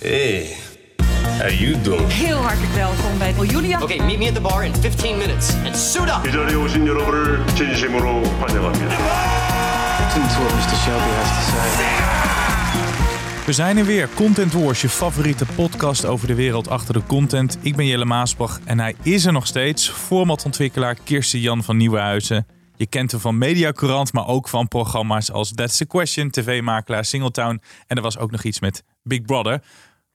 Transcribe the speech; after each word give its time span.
Hey, 0.00 0.56
how 1.38 1.48
you 1.50 1.80
doing? 1.80 2.12
Heel 2.12 2.36
hartelijk 2.36 2.72
welkom 2.72 3.18
bij 3.18 3.32
Julia. 3.46 3.82
Okay, 3.82 3.98
meet 3.98 4.18
me 4.18 4.26
at 4.28 4.34
the 4.34 4.40
bar 4.40 4.64
in 4.64 4.74
15 4.74 5.16
minutes 5.18 5.54
and 5.64 5.76
suit 5.76 6.08
up. 6.08 6.28
이 6.28 6.32
자리에 6.32 6.54
오신 6.54 6.86
여러분을 6.86 7.46
진심으로 7.54 8.22
환영합니다. 8.24 8.96
Listen 10.00 10.22
to 10.28 10.40
what 10.42 10.54
Mr. 10.54 10.76
Shelby 10.84 11.10
has 11.10 11.28
to 11.28 11.42
say. 11.50 13.44
We 13.46 13.52
zijn 13.52 13.76
er 13.78 13.84
weer. 13.84 14.08
Content 14.14 14.52
Wars, 14.52 14.80
je 14.80 14.88
favoriete 14.88 15.46
podcast 15.54 16.04
over 16.04 16.26
de 16.26 16.34
wereld 16.34 16.68
achter 16.68 16.94
de 16.94 17.02
content. 17.06 17.58
Ik 17.60 17.76
ben 17.76 17.86
Jelle 17.86 18.04
Maasbach 18.04 18.60
en 18.64 18.78
hij 18.80 18.94
is 19.02 19.24
er 19.26 19.32
nog 19.32 19.46
steeds. 19.46 19.88
Formatontwikkelaar 19.88 20.96
Kirsten 21.04 21.40
Jan 21.40 21.62
van 21.62 21.76
Nieuwenhuizen. 21.76 22.46
Je 22.84 22.90
kent 22.90 23.10
hem 23.10 23.20
van 23.20 23.38
Mediacourant, 23.38 24.12
maar 24.12 24.26
ook 24.26 24.48
van 24.48 24.68
programma's 24.68 25.30
als 25.30 25.52
That's 25.52 25.76
the 25.76 25.86
Question, 25.86 26.30
tv-makelaar 26.30 27.04
Singletown. 27.04 27.60
En 27.86 27.96
er 27.96 28.02
was 28.02 28.18
ook 28.18 28.30
nog 28.30 28.42
iets 28.42 28.60
met 28.60 28.84
Big 29.02 29.22
Brother. 29.22 29.62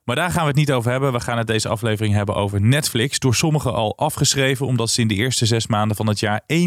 Maar 0.04 0.16
daar 0.16 0.32
gaan 0.32 0.42
we 0.42 0.48
het 0.48 0.56
niet 0.56 0.72
over 0.72 0.92
hebben. 0.92 1.12
We 1.12 1.20
gaan 1.20 1.38
het 1.38 1.48
deze 1.48 1.70
aflevering 1.70 2.14
hebben 2.14 2.36
over 2.36 2.62
Netflix. 2.62 3.20
Door 3.20 3.36
sommigen 3.36 3.74
al 3.74 3.98
afgeschreven, 3.98 4.66
omdat 4.66 4.90
ze 4.90 5.02
in 5.02 5.08
de 5.08 5.16
eerste 5.16 5.46
zes 5.46 5.68
maanden 5.68 5.98
van 5.98 6.08
het 6.08 6.20
jaar 6.20 6.42
1,2 6.54 6.62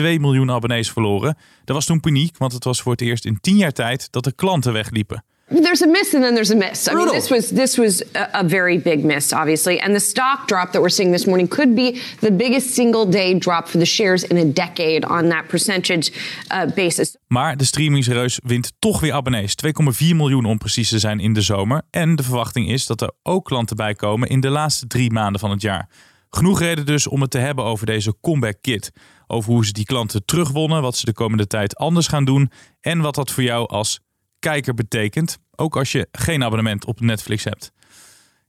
miljoen 0.00 0.50
abonnees 0.50 0.90
verloren. 0.90 1.36
Er 1.64 1.74
was 1.74 1.86
toen 1.86 2.00
paniek, 2.00 2.38
want 2.38 2.52
het 2.52 2.64
was 2.64 2.82
voor 2.82 2.92
het 2.92 3.00
eerst 3.00 3.24
in 3.24 3.40
tien 3.40 3.56
jaar 3.56 3.72
tijd 3.72 4.12
dat 4.12 4.24
de 4.24 4.32
klanten 4.32 4.72
wegliepen. 4.72 5.24
There's 5.50 5.82
a 5.82 5.86
miss 5.86 6.14
and 6.14 6.22
then 6.22 6.34
there's 6.34 6.50
a 6.50 6.56
miss. 6.56 6.88
I 6.88 6.92
mean, 6.92 7.06
Brutal. 7.06 7.14
this 7.14 7.30
was 7.30 7.50
this 7.50 7.78
was 7.78 8.02
a, 8.14 8.28
a 8.32 8.44
very 8.44 8.78
big 8.78 9.04
miss, 9.04 9.32
obviously, 9.32 9.80
and 9.80 9.94
the 9.94 10.00
stock 10.00 10.46
drop 10.46 10.72
that 10.72 10.80
we're 10.80 10.92
seeing 10.94 11.12
this 11.12 11.26
morning 11.26 11.48
could 11.48 11.74
be 11.74 12.00
the 12.20 12.30
biggest 12.30 12.74
single 12.74 13.10
day 13.10 13.38
drop 13.38 13.68
for 13.68 13.78
the 13.78 13.86
shares 13.86 14.24
in 14.24 14.36
a 14.36 14.52
decade 14.52 15.06
on 15.06 15.28
that 15.28 15.48
percentage 15.48 16.12
uh, 16.50 16.66
basis. 16.74 17.16
Maar 17.26 17.56
de 17.56 17.64
streamingsreus 17.64 18.40
wint 18.42 18.72
toch 18.78 19.00
weer 19.00 19.12
abonnees. 19.12 19.54
2,4 19.66 20.16
miljoen 20.16 20.44
om 20.44 20.58
precies 20.58 20.88
te 20.88 20.98
zijn 20.98 21.20
in 21.20 21.32
de 21.32 21.40
zomer. 21.40 21.82
En 21.90 22.16
de 22.16 22.22
verwachting 22.22 22.70
is 22.70 22.86
dat 22.86 23.00
er 23.00 23.12
ook 23.22 23.44
klanten 23.44 23.76
bij 23.76 23.94
komen 23.94 24.28
in 24.28 24.40
de 24.40 24.50
laatste 24.50 24.86
drie 24.86 25.12
maanden 25.12 25.40
van 25.40 25.50
het 25.50 25.62
jaar. 25.62 25.88
Genoeg 26.30 26.60
reden 26.60 26.86
dus 26.86 27.06
om 27.06 27.20
het 27.20 27.30
te 27.30 27.38
hebben 27.38 27.64
over 27.64 27.86
deze 27.86 28.14
comeback 28.20 28.56
kit. 28.60 28.92
Over 29.26 29.52
hoe 29.52 29.66
ze 29.66 29.72
die 29.72 29.84
klanten 29.84 30.24
terugwonnen, 30.24 30.82
wat 30.82 30.96
ze 30.96 31.04
de 31.04 31.12
komende 31.12 31.46
tijd 31.46 31.76
anders 31.76 32.06
gaan 32.06 32.24
doen. 32.24 32.50
En 32.80 33.00
wat 33.00 33.14
dat 33.14 33.30
voor 33.30 33.42
jou 33.42 33.68
als 33.68 34.00
kijker 34.38 34.74
betekent. 34.74 35.38
Ook 35.56 35.76
als 35.76 35.92
je 35.92 36.08
geen 36.12 36.44
abonnement 36.44 36.84
op 36.84 37.00
Netflix 37.00 37.44
hebt. 37.44 37.72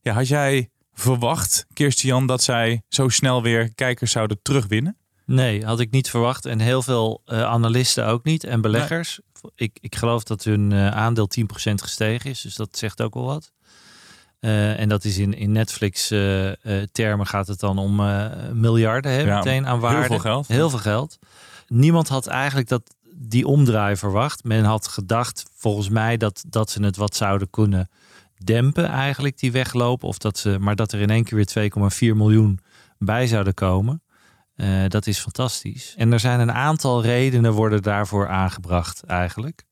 Ja, 0.00 0.12
had 0.12 0.28
jij 0.28 0.70
verwacht, 0.92 1.66
Kirstian, 1.72 2.26
dat 2.26 2.42
zij 2.42 2.82
zo 2.88 3.08
snel 3.08 3.42
weer 3.42 3.74
kijkers 3.74 4.10
zouden 4.12 4.38
terugwinnen? 4.42 4.96
Nee, 5.26 5.64
had 5.64 5.80
ik 5.80 5.90
niet 5.90 6.10
verwacht. 6.10 6.46
En 6.46 6.60
heel 6.60 6.82
veel 6.82 7.22
eh, 7.24 7.42
analisten 7.42 8.06
ook 8.06 8.24
niet. 8.24 8.44
En 8.44 8.60
beleggers. 8.60 9.20
Ik, 9.54 9.78
ik 9.80 9.96
geloof 9.96 10.22
dat 10.22 10.44
hun 10.44 10.72
eh, 10.72 10.88
aandeel 10.88 11.28
10% 11.40 11.44
gestegen 11.74 12.30
is. 12.30 12.40
Dus 12.40 12.54
dat 12.54 12.78
zegt 12.78 13.02
ook 13.02 13.14
wel 13.14 13.24
wat. 13.24 13.52
Eh, 14.40 14.80
en 14.80 14.88
dat 14.88 15.04
is 15.04 15.18
in, 15.18 15.34
in 15.34 15.52
Netflix 15.52 16.10
eh, 16.10 16.48
eh, 16.48 16.88
termen 16.92 17.26
gaat 17.26 17.46
het 17.46 17.60
dan 17.60 17.78
om 17.78 17.94
miljarden 18.52 19.12
hè, 19.12 19.18
Ja, 19.20 19.36
meteen 19.36 19.66
aan 19.66 19.72
heel 19.72 19.80
waarde. 19.80 20.06
veel 20.06 20.18
geld. 20.18 20.48
Heel 20.48 20.70
veel 20.70 20.78
geld. 20.78 21.18
Niemand 21.66 22.08
had 22.08 22.26
eigenlijk 22.26 22.68
dat, 22.68 22.82
die 23.22 23.46
omdraai 23.46 23.96
verwacht. 23.96 24.44
Men 24.44 24.64
had 24.64 24.88
gedacht 24.88 25.50
volgens 25.54 25.88
mij 25.88 26.16
dat, 26.16 26.44
dat 26.48 26.70
ze 26.70 26.82
het 26.82 26.96
wat 26.96 27.16
zouden 27.16 27.50
kunnen 27.50 27.88
dempen 28.44 28.88
eigenlijk, 28.88 29.38
die 29.38 29.52
weglopen. 29.52 30.08
Of 30.08 30.18
dat 30.18 30.38
ze, 30.38 30.56
maar 30.60 30.76
dat 30.76 30.92
er 30.92 31.00
in 31.00 31.10
één 31.10 31.24
keer 31.24 31.44
weer 31.54 31.70
2,4 32.12 32.16
miljoen 32.16 32.60
bij 32.98 33.26
zouden 33.26 33.54
komen. 33.54 34.02
Eh, 34.54 34.68
dat 34.88 35.06
is 35.06 35.18
fantastisch. 35.18 35.94
En 35.96 36.12
er 36.12 36.20
zijn 36.20 36.40
een 36.40 36.52
aantal 36.52 37.02
redenen 37.02 37.52
worden 37.52 37.82
daarvoor 37.82 38.28
aangebracht 38.28 39.02
eigenlijk. 39.04 39.64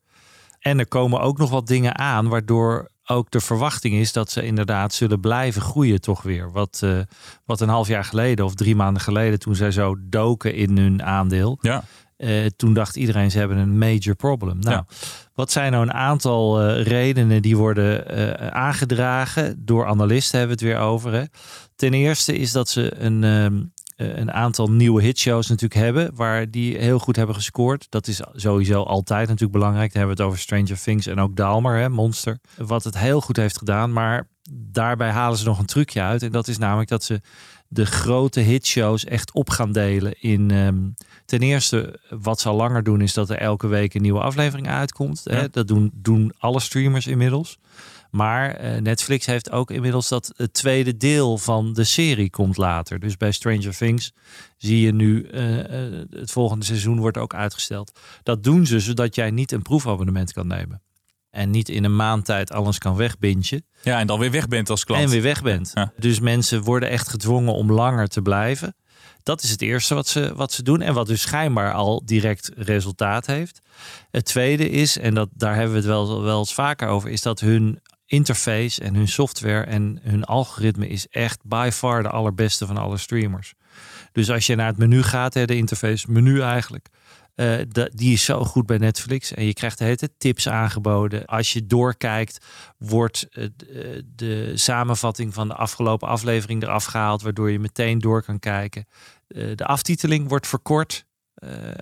En 0.59 0.79
er 0.79 0.89
komen 0.89 1.21
ook 1.21 1.39
nog 1.39 1.51
wat 1.51 1.67
dingen 1.67 1.99
aan 1.99 2.29
waardoor 2.29 2.91
ook 3.05 3.31
de 3.31 3.41
verwachting 3.41 3.95
is 3.95 4.13
dat 4.13 4.31
ze 4.31 4.43
inderdaad 4.43 4.95
zullen 4.95 5.21
blijven 5.21 5.63
groeien 5.63 6.01
toch 6.01 6.23
weer. 6.23 6.53
Wat, 6.53 6.81
eh, 6.83 6.99
wat 7.45 7.61
een 7.61 7.69
half 7.69 7.89
jaar 7.89 8.05
geleden 8.05 8.45
of 8.45 8.55
drie 8.55 8.77
maanden 8.77 9.03
geleden 9.03 9.39
toen 9.39 9.55
zij 9.55 9.71
zo 9.71 9.95
doken 9.99 10.55
in 10.55 10.79
hun 10.79 11.03
aandeel. 11.03 11.59
Ja. 11.61 11.85
Eh, 12.19 12.47
toen 12.57 12.75
dacht 12.75 12.97
iedereen 12.97 13.31
ze 13.31 13.39
hebben 13.39 13.57
een 13.57 13.79
major 13.79 14.15
problem. 14.15 14.59
Nou, 14.59 14.75
Ja. 14.75 14.87
wat 15.35 15.53
zijn 15.53 15.73
nou 15.73 15.83
een 15.85 15.93
aantal 15.93 16.61
eh, 16.63 16.83
redenen 16.83 17.43
die 17.43 17.57
worden 17.57 18.09
eh, 18.09 18.47
aangedragen 18.47 19.65
door 19.65 19.87
analisten 19.87 20.39
hebben 20.39 20.59
we 20.59 20.65
het 20.65 20.75
weer 20.75 20.85
over. 20.87 21.13
Hè? 21.13 21.23
Ten 21.77 21.95
eerste 21.95 22.37
is 22.37 22.53
dat 22.53 22.69
ze 22.69 22.95
een, 23.01 23.25
ehm, 23.25 23.63
eh, 23.97 24.17
een 24.19 24.33
aantal 24.33 24.71
nieuwe 24.71 25.03
hitshows 25.03 25.49
natuurlijk 25.49 25.81
hebben, 25.81 26.11
waar 26.15 26.51
die 26.51 26.79
heel 26.79 26.99
goed 26.99 27.17
hebben 27.17 27.35
gescoord. 27.35 27.87
Dat 27.89 28.07
is 28.07 28.21
sowieso 28.33 28.83
altijd 28.83 29.27
natuurlijk 29.29 29.53
belangrijk. 29.59 29.93
Dan 29.93 29.99
hebben 29.99 30.17
we 30.17 30.23
het 30.23 30.33
over 30.33 30.43
Stranger 30.45 30.83
Things 30.83 31.07
en 31.07 31.21
ook 31.21 31.37
Dalmer, 31.37 31.79
hè, 31.79 31.89
Monster. 31.89 32.39
Wat 32.57 32.85
het 32.85 32.99
heel 32.99 33.21
goed 33.21 33.37
heeft 33.37 33.59
gedaan, 33.59 33.93
maar 33.93 34.29
daarbij 34.51 35.11
halen 35.11 35.39
ze 35.39 35.45
nog 35.45 35.59
een 35.59 35.67
trucje 35.67 36.01
uit. 36.03 36.23
En 36.23 36.33
dat 36.33 36.49
is 36.49 36.59
namelijk 36.59 36.89
dat 36.89 37.05
ze 37.05 37.21
de 37.69 37.87
grote 37.87 38.41
hitshows 38.41 39.05
echt 39.05 39.33
op 39.33 39.51
gaan 39.51 39.73
delen 39.73 40.21
in... 40.21 40.51
ehm, 40.51 40.77
ten 41.25 41.41
eerste, 41.41 42.01
wat 42.11 42.41
ze 42.41 42.49
al 42.49 42.57
langer 42.57 42.83
doen, 42.83 43.01
is 43.01 43.15
dat 43.15 43.31
er 43.31 43.39
elke 43.39 43.67
week 43.67 43.95
een 43.95 44.03
nieuwe 44.03 44.21
aflevering 44.21 44.69
uitkomt. 44.69 45.21
Hè? 45.25 45.49
Dat 45.49 45.69
doen, 45.69 45.91
doen 45.95 46.33
alle 46.39 46.61
streamers 46.61 47.07
inmiddels. 47.07 47.59
Maar 48.11 48.55
eh, 48.55 48.81
Netflix 48.81 49.27
heeft 49.27 49.51
ook 49.51 49.71
inmiddels 49.71 50.09
dat 50.09 50.33
het 50.37 50.53
tweede 50.53 50.97
deel 50.97 51.39
van 51.39 51.73
de 51.73 51.85
serie 51.85 52.31
komt 52.31 52.57
later. 52.57 53.01
Dus 53.01 53.17
bij 53.17 53.33
Stranger 53.33 53.77
Things 53.77 54.13
zie 54.57 54.81
je 54.81 54.93
nu 54.93 55.23
eh, 55.23 55.87
eh, 55.87 56.07
het 56.11 56.31
volgende 56.31 56.65
seizoen 56.65 56.99
wordt 56.99 57.17
ook 57.17 57.35
uitgesteld. 57.35 57.99
Dat 58.23 58.45
doen 58.45 58.67
ze 58.67 58.81
zodat 58.81 59.15
jij 59.15 59.31
niet 59.31 59.53
een 59.53 59.63
proefabonnement 59.63 60.33
kan 60.33 60.47
nemen. 60.47 60.83
En 61.31 61.51
niet 61.51 61.69
in 61.69 61.85
een 61.85 61.97
maand 61.97 62.25
tijd 62.25 62.53
alles 62.53 62.79
kan 62.79 62.97
wegbintje. 62.97 63.63
Ja, 63.83 63.99
en 63.99 64.07
dan 64.07 64.19
weer 64.19 64.31
weg 64.31 64.49
bent 64.49 64.71
als 64.71 64.85
klant. 64.85 65.03
En 65.03 65.09
weer 65.11 65.23
weg 65.23 65.43
bent. 65.43 65.71
Ja. 65.75 65.93
Dus 65.97 66.21
mensen 66.21 66.63
worden 66.63 66.89
echt 66.89 67.09
gedwongen 67.09 67.55
om 67.55 67.73
langer 67.73 68.09
te 68.09 68.23
blijven. 68.23 68.77
Dat 69.23 69.43
is 69.43 69.51
het 69.51 69.63
eerste 69.63 69.95
wat 69.95 70.09
ze, 70.09 70.33
wat 70.35 70.53
ze 70.53 70.63
doen. 70.63 70.81
En 70.81 70.95
wat 70.95 71.07
dus 71.07 71.21
schijnbaar 71.21 71.73
al 71.73 72.03
direct 72.05 72.51
resultaat 72.57 73.27
heeft. 73.27 73.61
Het 74.11 74.25
tweede 74.25 74.71
is, 74.71 74.99
en 74.99 75.15
dat, 75.15 75.29
daar 75.33 75.55
hebben 75.55 75.71
we 75.71 75.79
het 75.79 75.87
wel, 75.87 76.23
wel 76.23 76.39
eens 76.39 76.55
vaker 76.55 76.89
over, 76.89 77.11
is 77.11 77.23
dat 77.23 77.41
hun 77.41 77.81
interface 78.07 78.81
en 78.81 78.95
hun 78.95 79.09
software 79.09 79.65
en 79.65 79.99
hun 80.03 80.25
algoritme 80.25 80.89
is 80.89 81.07
echt 81.07 81.41
by 81.45 81.71
far 81.73 82.03
de 82.03 82.09
allerbeste 82.09 82.67
van 82.67 82.77
alle 82.77 82.97
streamers. 82.97 83.55
Dus 84.13 84.31
als 84.31 84.47
je 84.47 84.55
naar 84.55 84.67
het 84.67 84.79
menu 84.79 85.03
gaat, 85.03 85.35
hè, 85.35 85.45
de 85.45 85.57
interface, 85.57 86.11
menu 86.11 86.41
eigenlijk. 86.41 86.89
Eh, 87.39 87.87
die 87.93 88.13
is 88.13 88.25
zo 88.25 88.45
goed 88.45 88.67
bij 88.67 88.79
Netflix. 88.79 89.33
En 89.33 89.45
je 89.45 89.53
krijgt 89.53 89.79
de 89.79 89.85
hele 89.85 90.11
tips 90.19 90.49
aangeboden. 90.49 91.27
Als 91.27 91.53
je 91.53 91.67
doorkijkt, 91.67 92.45
wordt 92.79 93.29
eh, 93.31 93.49
de 94.15 94.53
samenvatting 94.55 95.35
van 95.35 95.49
de 95.49 95.55
afgelopen 95.55 96.09
aflevering 96.09 96.63
eraf 96.63 96.85
gehaald. 96.85 97.23
Waardoor 97.23 97.51
je 97.51 97.59
meteen 97.59 97.99
door 97.99 98.23
kan 98.23 98.39
kijken. 98.39 98.87
Eh, 99.29 99.57
de 99.57 99.65
aftiteling 99.65 100.29
wordt 100.29 100.47
verkort. 100.47 101.07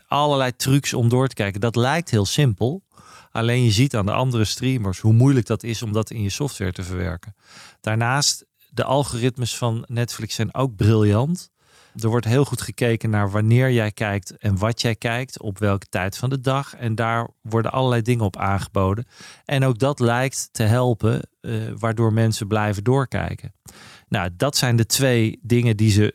Allerlei 0.09 0.57
trucs 0.57 0.95
om 0.95 1.09
door 1.09 1.29
te 1.29 1.35
kijken. 1.35 1.61
Dat 1.61 1.77
lijkt 1.77 2.11
heel 2.11 2.27
simpel. 2.27 2.83
Alleen 3.31 3.65
je 3.65 3.71
ziet 3.71 3.97
aan 3.97 4.07
de 4.07 4.13
andere 4.13 4.45
streamers 4.45 5.01
hoe 5.01 5.13
moeilijk 5.13 5.47
dat 5.47 5.63
is 5.63 5.83
om 5.83 5.93
dat 5.93 6.11
in 6.11 6.23
je 6.23 6.31
software 6.31 6.73
te 6.73 6.83
verwerken. 6.83 7.35
Daarnaast, 7.81 8.45
de 8.71 8.85
algoritmes 8.85 9.57
van 9.57 9.85
Netflix 9.89 10.35
zijn 10.35 10.55
ook 10.55 10.77
briljant. 10.77 11.51
Er 12.03 12.09
wordt 12.09 12.27
heel 12.27 12.45
goed 12.45 12.61
gekeken 12.61 13.11
naar 13.11 13.31
wanneer 13.31 13.71
jij 13.71 13.93
kijkt 13.93 14.37
en 14.37 14.59
wat 14.59 14.81
jij 14.81 14.95
kijkt, 14.95 15.41
op 15.41 15.59
welke 15.59 15.87
tijd 15.89 16.17
van 16.17 16.31
de 16.31 16.41
dag. 16.41 16.75
En 16.75 16.95
daar 16.95 17.29
worden 17.43 17.73
allerlei 17.73 18.03
dingen 18.03 18.25
op 18.25 18.37
aangeboden. 18.37 19.07
En 19.45 19.65
ook 19.65 19.79
dat 19.79 20.01
lijkt 20.01 20.49
te 20.53 20.63
helpen, 20.63 21.29
eh, 21.41 21.53
waardoor 21.79 22.13
mensen 22.13 22.47
blijven 22.47 22.85
doorkijken. 22.85 23.55
Nou, 24.09 24.31
dat 24.37 24.57
zijn 24.57 24.77
de 24.77 24.87
twee 24.87 25.39
dingen 25.43 25.77
die 25.77 25.91
ze 25.91 26.15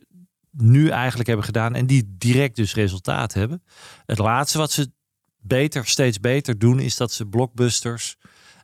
nu 0.52 0.90
eigenlijk 0.90 1.28
hebben 1.28 1.46
gedaan 1.46 1.76
en 1.76 1.86
die 1.86 2.16
direct 2.18 2.56
dus 2.56 2.74
resultaat 2.74 3.34
hebben. 3.34 3.64
Het 4.06 4.18
laatste 4.18 4.58
wat 4.58 4.72
ze 4.72 4.92
beter, 5.40 5.86
steeds 5.86 6.20
beter 6.20 6.58
doen, 6.58 6.80
is 6.80 6.98
dat 6.98 7.12
ze 7.12 7.26
blockbusters 7.26 8.18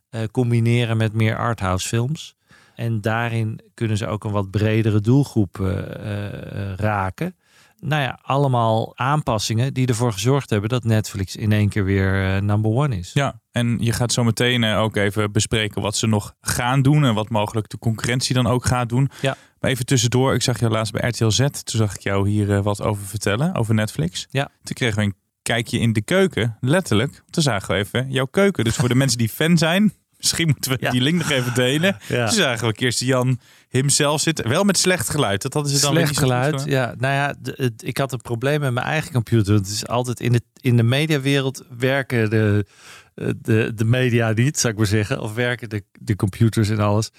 eh, 0.09 0.23
combineren 0.31 0.97
met 0.97 1.13
meer 1.13 1.37
arthouse 1.37 1.87
films. 1.87 2.36
En 2.77 3.01
daarin 3.01 3.59
kunnen 3.73 3.97
ze 3.97 4.07
ook 4.07 4.23
een 4.23 4.31
wat 4.31 4.51
bredere 4.51 5.01
doelgroep 5.01 5.59
eh, 5.59 5.77
eh, 5.77 6.75
raken. 6.75 7.35
Nou 7.79 8.01
ja, 8.01 8.19
allemaal 8.21 8.97
aanpassingen 8.97 9.73
die 9.73 9.87
ervoor 9.87 10.13
gezorgd 10.13 10.49
hebben 10.49 10.69
dat 10.69 10.83
Netflix 10.83 11.35
in 11.35 11.51
één 11.51 11.69
keer 11.69 11.83
weer 11.83 12.35
eh, 12.35 12.41
number 12.41 12.71
one 12.71 12.97
is. 12.97 13.11
Ja, 13.13 13.41
en 13.51 13.77
je 13.79 13.91
gaat 13.91 14.11
zo 14.11 14.23
meteen 14.23 14.63
eh, 14.63 14.79
ook 14.79 14.95
even 14.95 15.31
bespreken 15.31 15.81
wat 15.81 15.95
ze 15.95 16.07
nog 16.07 16.33
gaan 16.41 16.81
doen 16.81 17.05
en 17.05 17.13
wat 17.13 17.29
mogelijk 17.29 17.69
de 17.69 17.77
concurrentie 17.77 18.35
dan 18.35 18.47
ook 18.47 18.65
gaat 18.65 18.89
doen. 18.89 19.09
Ja. 19.21 19.37
Maar 19.59 19.71
even 19.71 19.85
tussendoor, 19.85 20.33
ik 20.33 20.41
zag 20.41 20.59
jou 20.59 20.71
laatst 20.71 20.93
bij 20.93 21.09
RTL 21.09 21.29
Z. 21.29 21.37
Toen 21.37 21.51
zag 21.63 21.95
ik 21.95 22.01
jou 22.01 22.29
hier 22.29 22.55
eh, 22.55 22.63
wat 22.63 22.81
over 22.81 23.05
vertellen, 23.05 23.55
over 23.55 23.73
Netflix. 23.73 24.27
Ja. 24.29 24.49
Toen 24.63 24.75
kregen 24.75 24.97
we 24.97 25.03
een 25.03 25.15
kijkje 25.41 25.79
in 25.79 25.93
de 25.93 26.01
keuken, 26.01 26.57
letterlijk. 26.59 27.23
Toen 27.29 27.43
zagen 27.43 27.73
we 27.73 27.79
even 27.81 28.11
jouw 28.11 28.25
keuken. 28.25 28.63
Dus 28.63 28.75
voor 28.75 28.89
de 28.89 28.95
mensen 29.03 29.17
die 29.17 29.29
fan 29.29 29.57
zijn, 29.57 29.93
misschien 30.17 30.47
moeten 30.47 30.71
we 30.71 30.77
Ja. 30.79 30.91
die 30.91 31.01
link 31.01 31.17
nog 31.17 31.29
even 31.31 31.53
delen. 31.53 31.97
Ja. 32.07 32.27
Zagen 32.27 32.67
we 32.67 32.73
Kirsten 32.73 33.05
Jan 33.05 33.39
hemzelf 33.69 34.21
zitten. 34.21 34.49
Wel 34.49 34.63
met 34.63 34.77
slecht 34.77 35.09
geluid. 35.09 35.41
Dat 35.41 35.53
hadden 35.53 35.71
ze 35.71 35.81
dan 35.81 35.91
Slecht 35.93 36.17
geluid. 36.17 36.63
Ja, 36.65 36.93
nou 36.97 37.13
ja, 37.13 37.35
ik 37.77 37.97
had 37.97 38.11
een 38.11 38.21
probleem 38.21 38.59
met 38.59 38.73
mijn 38.73 38.85
eigen 38.85 39.11
computer. 39.11 39.53
Het 39.53 39.67
is 39.67 39.87
altijd 39.87 40.19
in 40.19 40.31
de, 40.31 40.41
in 40.61 40.77
de 40.77 40.83
mediawereld 40.83 41.63
werken 41.77 42.29
de, 42.29 42.65
de, 43.41 43.71
de 43.75 43.85
media 43.85 44.31
niet, 44.31 44.59
zou 44.59 44.73
ik 44.73 44.79
maar 44.79 44.87
zeggen. 44.87 45.19
Of 45.21 45.33
werken 45.33 45.69
de, 45.69 45.83
de 45.99 46.15
computers 46.15 46.69
en 46.69 46.79
alles. 46.79 47.09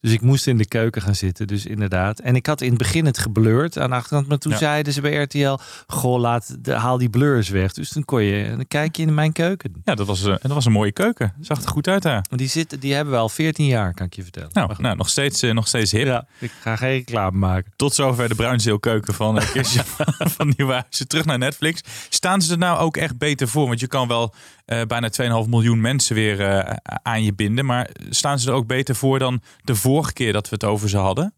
Dus 0.00 0.12
ik 0.12 0.20
moest 0.20 0.46
in 0.46 0.56
de 0.58 0.66
keuken 0.66 1.02
gaan 1.02 1.14
zitten, 1.14 1.46
dus 1.46 1.66
inderdaad. 1.66 2.18
En 2.20 2.34
ik 2.36 2.46
had 2.46 2.60
in 2.60 2.68
het 2.68 2.78
begin 2.78 3.06
het 3.06 3.18
geblurred 3.18 3.78
aan 3.78 3.90
de 3.90 3.96
achterkant. 3.96 4.28
Maar 4.28 4.38
toen 4.38 4.52
Ja. 4.52 4.58
zeiden 4.58 4.92
ze 4.92 5.00
bij 5.00 5.14
RTL, 5.22 5.56
goh, 5.86 6.20
laat 6.20 6.56
de, 6.64 6.72
haal 6.72 6.98
die 6.98 7.10
blurs 7.10 7.48
weg. 7.48 7.72
Dus 7.72 7.88
toen 7.88 8.04
kon 8.04 8.22
je, 8.22 8.48
dan 8.48 8.66
kijk 8.68 8.96
je 8.96 9.02
in 9.02 9.14
mijn 9.14 9.32
keuken. 9.32 9.72
Ja, 9.84 9.94
dat 9.94 10.06
was, 10.06 10.24
eh, 10.24 10.34
dat 10.40 10.52
was 10.52 10.64
een 10.64 10.72
mooie 10.72 10.92
keuken. 10.92 11.34
Zag 11.40 11.62
er 11.62 11.68
goed 11.68 11.88
uit 11.88 12.02
daar. 12.02 12.24
Die, 12.30 12.48
zitten, 12.48 12.80
die 12.80 12.94
hebben 12.94 13.14
we 13.14 13.20
al 13.20 13.28
14 13.28 13.66
jaar, 13.66 13.94
kan 13.94 14.06
ik 14.06 14.14
je 14.14 14.22
vertellen. 14.22 14.50
Nou, 14.52 14.72
nou 14.78 14.96
nog, 14.96 15.08
steeds, 15.08 15.42
eh, 15.42 15.52
nog 15.52 15.68
steeds 15.68 15.92
hip. 15.92 16.06
ja, 16.06 16.26
ik 16.38 16.52
ga 16.60 16.76
geen 16.76 16.90
reclame 16.96 17.38
maken. 17.38 17.72
Tot 17.76 17.94
zover 17.94 18.28
de 18.28 18.34
bruinzeelkeuken 18.34 19.14
van 19.14 19.36
uh, 19.36 19.50
Kirstje 19.52 19.84
van, 19.96 20.30
van 20.30 20.52
Nieuwhuizen. 20.56 21.08
Terug 21.08 21.24
naar 21.24 21.38
Netflix. 21.38 21.80
Staan 22.08 22.42
ze 22.42 22.52
er 22.52 22.58
nou 22.58 22.78
ook 22.78 22.96
echt 22.96 23.18
beter 23.18 23.48
voor? 23.48 23.66
Want 23.66 23.80
je 23.80 23.86
kan 23.86 24.08
wel 24.08 24.34
eh, 24.64 24.82
bijna 24.82 25.10
2,5 25.44 25.47
miljoen 25.48 25.80
mensen 25.80 26.14
weer 26.14 26.40
eh, 26.40 26.76
aan 27.02 27.22
je 27.22 27.34
binden. 27.34 27.64
Maar 27.64 27.90
staan 28.10 28.38
ze 28.38 28.48
er 28.48 28.54
ook 28.54 28.66
beter 28.66 28.94
voor 28.94 29.18
dan 29.18 29.42
de 29.64 29.74
vorige 29.74 30.12
keer 30.12 30.32
dat 30.32 30.48
we 30.48 30.54
het 30.54 30.64
over 30.64 30.88
ze 30.88 30.96
hadden? 30.96 31.34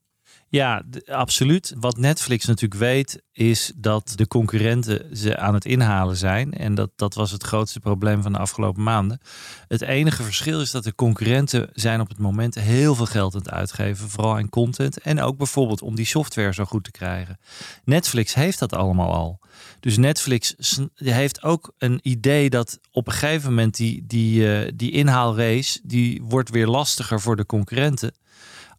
Ja, 0.50 0.82
absoluut. 1.06 1.74
Wat 1.78 1.96
Netflix 1.96 2.44
natuurlijk 2.44 2.80
weet, 2.80 3.22
is 3.32 3.72
dat 3.76 4.12
de 4.14 4.26
concurrenten 4.26 5.16
ze 5.16 5.36
aan 5.36 5.54
het 5.54 5.64
inhalen 5.64 6.16
zijn. 6.16 6.52
En 6.52 6.74
dat, 6.74 6.90
dat 6.96 7.14
was 7.14 7.30
het 7.30 7.42
grootste 7.42 7.80
probleem 7.80 8.22
van 8.22 8.32
de 8.32 8.38
afgelopen 8.38 8.82
maanden. 8.82 9.20
Het 9.68 9.80
enige 9.80 10.22
verschil 10.22 10.60
is 10.60 10.70
dat 10.70 10.84
de 10.84 10.94
concurrenten 10.94 11.70
zijn 11.72 12.00
op 12.00 12.08
het 12.08 12.18
moment 12.18 12.54
heel 12.54 12.94
veel 12.94 13.06
geld 13.06 13.34
aan 13.34 13.40
het 13.40 13.50
uitgeven. 13.50 14.08
Vooral 14.08 14.36
aan 14.36 14.48
content. 14.48 14.98
En 14.98 15.20
ook 15.20 15.36
bijvoorbeeld 15.36 15.82
om 15.82 15.94
die 15.94 16.06
software 16.06 16.54
zo 16.54 16.64
goed 16.64 16.84
te 16.84 16.90
krijgen. 16.90 17.38
Netflix 17.84 18.34
heeft 18.34 18.58
dat 18.58 18.72
allemaal 18.72 19.14
al. 19.14 19.40
Dus 19.80 19.96
Netflix 19.96 20.54
heeft 20.94 21.42
ook 21.42 21.72
een 21.78 21.98
idee 22.02 22.50
dat 22.50 22.78
op 22.92 23.06
een 23.06 23.12
gegeven 23.12 23.48
moment 23.48 23.76
die, 23.76 24.04
die, 24.06 24.54
eh, 24.54 24.72
die 24.74 24.90
inhaalrace, 24.90 25.80
die 25.82 26.22
wordt 26.22 26.50
weer 26.50 26.66
lastiger 26.66 27.20
voor 27.20 27.36
de 27.36 27.46
concurrenten. 27.46 28.14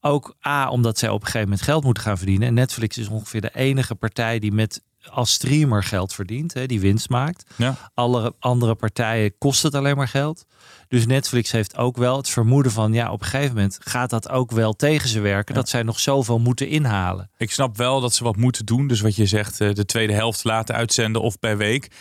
Ook 0.02 0.36
A, 0.48 0.70
omdat 0.70 0.98
zij 0.98 1.10
op 1.10 1.20
een 1.20 1.26
gegeven 1.26 1.48
moment 1.48 1.62
geld 1.62 1.84
moeten 1.84 2.04
gaan 2.04 2.18
verdienen. 2.18 2.48
En 2.48 2.54
Netflix 2.54 2.98
is 2.98 3.08
ongeveer 3.08 3.42
de 3.42 3.52
enige 3.54 3.96
partij 3.96 4.40
die 4.40 4.52
met 4.52 4.82
als 5.10 5.32
streamer 5.32 5.84
geld 5.84 6.14
verdient, 6.14 6.54
hè, 6.54 6.66
die 6.66 6.80
winst 6.80 7.10
maakt. 7.10 7.44
Ja. 7.56 7.92
Alle 7.94 8.36
andere 8.40 8.76
partijen 8.76 9.38
kost 9.38 9.64
het 9.64 9.76
alleen 9.76 9.96
maar 9.96 10.08
geld. 10.08 10.46
Dus 10.88 11.06
Netflix 11.06 11.52
heeft 11.52 11.78
ook 11.78 11.98
wel 11.98 12.18
het 12.18 12.30
vermoeden 12.30 12.72
van, 12.72 12.94
ja, 12.94 13.12
op 13.12 13.22
een 13.22 13.28
gegeven 13.28 13.56
moment 13.56 13.78
gaat 13.82 14.10
dat 14.10 14.30
ook 14.30 14.52
wel 14.52 14.74
tegen 14.74 15.10
ze 15.10 15.20
werken, 15.20 15.56
dat 15.56 15.70
zij 15.70 15.84
nog 15.84 16.00
zoveel 16.00 16.40
moeten 16.40 16.68
inhalen. 16.68 17.30
Ik 17.38 17.52
snap 17.52 17.78
wel 17.78 18.02
dat 18.02 18.14
ze 18.14 18.24
wat 18.24 18.36
moeten 18.36 18.66
doen. 18.66 18.88
Dus 18.88 19.02
wat 19.02 19.16
je 19.16 19.26
zegt, 19.26 19.62
eh, 19.62 19.74
de 19.74 19.86
tweede 19.86 20.14
helft 20.14 20.44
laten 20.44 20.76
uitzenden 20.76 21.22
of 21.22 21.40
per 21.40 21.58
week. 21.58 21.92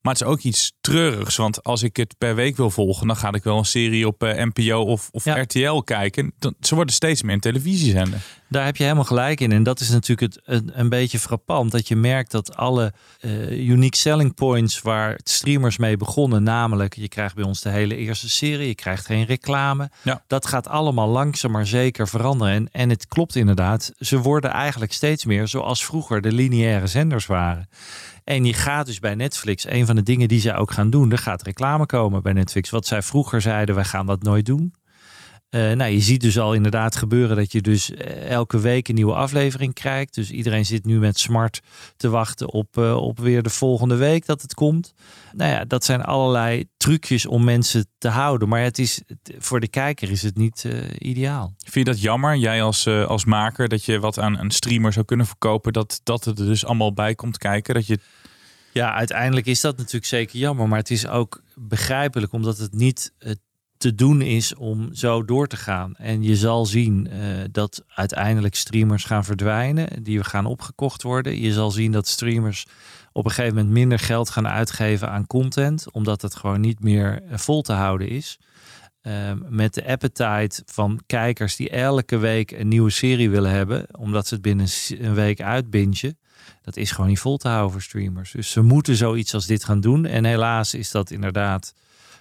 Maar 0.00 0.12
het 0.12 0.22
is 0.22 0.28
ook 0.28 0.40
iets 0.40 0.72
treurigs. 0.80 1.36
Want 1.36 1.64
als 1.64 1.82
ik 1.82 1.96
het 1.96 2.14
per 2.18 2.34
week 2.34 2.56
wil 2.56 2.70
volgen, 2.70 3.06
dan 3.06 3.16
ga 3.16 3.32
ik 3.32 3.44
wel 3.44 3.58
een 3.58 3.64
serie 3.64 4.06
op 4.06 4.22
eh, 4.22 4.44
NPO 4.44 4.80
of, 4.84 5.08
of 5.12 5.24
Ja. 5.24 5.40
RTL 5.40 5.78
kijken. 5.78 6.32
Dan, 6.38 6.54
ze 6.60 6.74
worden 6.74 6.94
steeds 6.94 7.22
meer 7.22 7.34
een 7.34 7.40
televisiezender. 7.40 8.20
Daar 8.48 8.64
heb 8.64 8.76
je 8.76 8.82
helemaal 8.82 9.04
gelijk 9.04 9.40
in. 9.40 9.52
En 9.52 9.62
dat 9.62 9.80
is 9.80 9.88
natuurlijk 9.88 10.34
het, 10.34 10.42
een, 10.44 10.70
een 10.74 10.88
beetje 10.88 11.18
frappant. 11.18 11.70
Dat 11.70 11.88
je 11.88 11.96
merkt 11.96 12.30
dat 12.30 12.56
alle 12.56 12.92
eh, 13.20 13.68
unique 13.68 13.96
selling 13.96 14.34
points 14.34 14.80
waar 14.80 15.20
streamers 15.22 15.76
mee 15.76 15.96
begonnen. 15.96 16.42
Namelijk, 16.42 16.96
je 16.96 17.08
krijgt 17.08 17.34
bij 17.34 17.44
ons 17.44 17.60
de 17.60 17.70
hele 17.70 17.96
eerste 17.96 18.30
serie. 18.30 18.66
Je 18.66 18.74
krijgt 18.74 19.06
geen 19.06 19.24
reclame. 19.24 19.90
Ja. 20.02 20.22
Dat 20.26 20.46
gaat 20.46 20.68
allemaal 20.68 21.08
langzaam 21.08 21.50
maar 21.50 21.66
zeker 21.66 22.08
veranderen. 22.08 22.54
En, 22.54 22.68
en 22.72 22.90
het 22.90 23.06
klopt 23.06 23.36
inderdaad. 23.36 23.92
Ze 23.98 24.18
worden 24.18 24.50
eigenlijk 24.50 24.92
steeds 24.92 25.24
meer 25.24 25.48
zoals 25.48 25.84
vroeger 25.84 26.20
de 26.20 26.32
lineaire 26.32 26.86
zenders 26.86 27.26
waren. 27.26 27.68
En 28.30 28.44
je 28.44 28.52
gaat 28.52 28.86
dus 28.86 28.98
bij 28.98 29.14
Netflix, 29.14 29.66
een 29.68 29.86
van 29.86 29.96
de 29.96 30.02
dingen 30.02 30.28
die 30.28 30.40
zij 30.40 30.56
ook 30.56 30.70
gaan 30.70 30.90
doen, 30.90 31.12
er 31.12 31.18
gaat 31.18 31.42
reclame 31.42 31.86
komen 31.86 32.22
bij 32.22 32.32
Netflix. 32.32 32.70
Wat 32.70 32.86
zij 32.86 33.02
vroeger 33.02 33.40
zeiden, 33.40 33.74
wij 33.74 33.84
gaan 33.84 34.06
dat 34.06 34.22
nooit 34.22 34.46
doen. 34.46 34.74
Eh, 35.50 35.72
nou, 35.72 35.90
je 35.90 36.00
ziet 36.00 36.20
dus 36.20 36.38
al 36.38 36.54
inderdaad 36.54 36.96
gebeuren 36.96 37.36
dat 37.36 37.52
je 37.52 37.60
dus 37.60 37.94
eh, 37.94 38.28
elke 38.28 38.60
week 38.60 38.88
een 38.88 38.94
nieuwe 38.94 39.14
aflevering 39.14 39.74
krijgt. 39.74 40.14
Dus 40.14 40.30
iedereen 40.30 40.66
zit 40.66 40.84
nu 40.84 40.98
met 40.98 41.18
smart 41.18 41.60
te 41.96 42.08
wachten 42.08 42.52
op, 42.52 42.78
eh, 42.78 42.96
op 42.96 43.18
weer 43.18 43.42
de 43.42 43.50
volgende 43.50 43.96
week 43.96 44.26
dat 44.26 44.42
het 44.42 44.54
komt. 44.54 44.94
Nou 45.32 45.50
ja, 45.50 45.64
dat 45.64 45.84
zijn 45.84 46.02
allerlei 46.02 46.64
trucjes 46.76 47.26
om 47.26 47.44
mensen 47.44 47.86
te 47.98 48.08
houden. 48.08 48.48
Maar 48.48 48.62
het 48.62 48.78
is, 48.78 49.02
voor 49.38 49.60
de 49.60 49.68
kijker 49.68 50.10
is 50.10 50.22
het 50.22 50.36
niet 50.36 50.68
ideaal. 50.98 51.54
Vind 51.58 51.86
je 51.86 51.92
dat 51.92 52.00
jammer, 52.00 52.36
jij 52.36 52.62
als, 52.62 52.86
als 52.86 53.24
maker, 53.24 53.68
dat 53.68 53.84
je 53.84 53.98
wat 53.98 54.18
aan 54.18 54.38
een 54.38 54.50
streamer 54.50 54.92
zou 54.92 55.04
kunnen 55.04 55.26
verkopen, 55.26 55.72
dat, 55.72 56.00
dat 56.02 56.24
het 56.24 56.38
er 56.38 56.46
dus 56.46 56.64
allemaal 56.64 56.92
bij 56.92 57.14
komt 57.14 57.38
kijken? 57.38 57.74
Dat 57.74 57.86
je, 57.86 57.98
Ja, 58.72 58.94
uiteindelijk 58.94 59.46
is 59.46 59.60
dat 59.60 59.76
natuurlijk 59.76 60.04
zeker 60.04 60.38
jammer. 60.38 60.68
Maar 60.68 60.78
het 60.78 60.90
is 60.90 61.06
ook 61.06 61.42
begrijpelijk 61.54 62.32
omdat 62.32 62.58
het 62.58 62.72
niet 62.72 63.12
eh, 63.18 63.32
te 63.76 63.94
doen 63.94 64.22
is 64.22 64.54
om 64.54 64.94
zo 64.94 65.24
door 65.24 65.46
te 65.46 65.56
gaan. 65.56 65.96
En 65.96 66.22
je 66.22 66.36
zal 66.36 66.66
zien 66.66 67.06
eh, 67.06 67.20
dat 67.50 67.84
uiteindelijk 67.88 68.54
streamers 68.54 69.04
gaan 69.04 69.24
verdwijnen, 69.24 70.02
die 70.02 70.24
gaan 70.24 70.46
opgekocht 70.46 71.02
worden. 71.02 71.40
Je 71.40 71.52
zal 71.52 71.70
zien 71.70 71.92
dat 71.92 72.08
streamers 72.08 72.66
op 73.12 73.24
een 73.24 73.30
gegeven 73.30 73.56
moment 73.56 73.74
minder 73.74 73.98
geld 73.98 74.30
gaan 74.30 74.48
uitgeven 74.48 75.10
aan 75.10 75.26
content, 75.26 75.92
omdat 75.92 76.22
het 76.22 76.34
gewoon 76.34 76.60
niet 76.60 76.80
meer 76.80 77.22
eh, 77.22 77.38
vol 77.38 77.62
te 77.62 77.72
houden 77.72 78.08
is. 78.08 78.38
Ehm, 79.02 79.38
met 79.48 79.74
de 79.74 79.86
appetite 79.86 80.62
van 80.66 81.00
kijkers 81.06 81.56
die 81.56 81.70
elke 81.70 82.16
week 82.18 82.50
een 82.50 82.68
nieuwe 82.68 82.90
serie 82.90 83.30
willen 83.30 83.50
hebben, 83.50 83.86
omdat 83.98 84.26
ze 84.26 84.34
het 84.34 84.42
binnen 84.42 84.66
een 84.88 85.14
week 85.14 85.40
uitbingen. 85.40 86.18
Dat 86.62 86.76
is 86.76 86.90
gewoon 86.90 87.08
niet 87.08 87.18
vol 87.18 87.36
te 87.36 87.48
houden 87.48 87.72
voor 87.72 87.82
streamers. 87.82 88.30
Dus 88.32 88.50
ze 88.50 88.60
moeten 88.60 88.96
zoiets 88.96 89.34
als 89.34 89.46
dit 89.46 89.64
gaan 89.64 89.80
doen. 89.80 90.06
En 90.06 90.24
helaas 90.24 90.74
is 90.74 90.90
dat 90.90 91.10
inderdaad, 91.10 91.74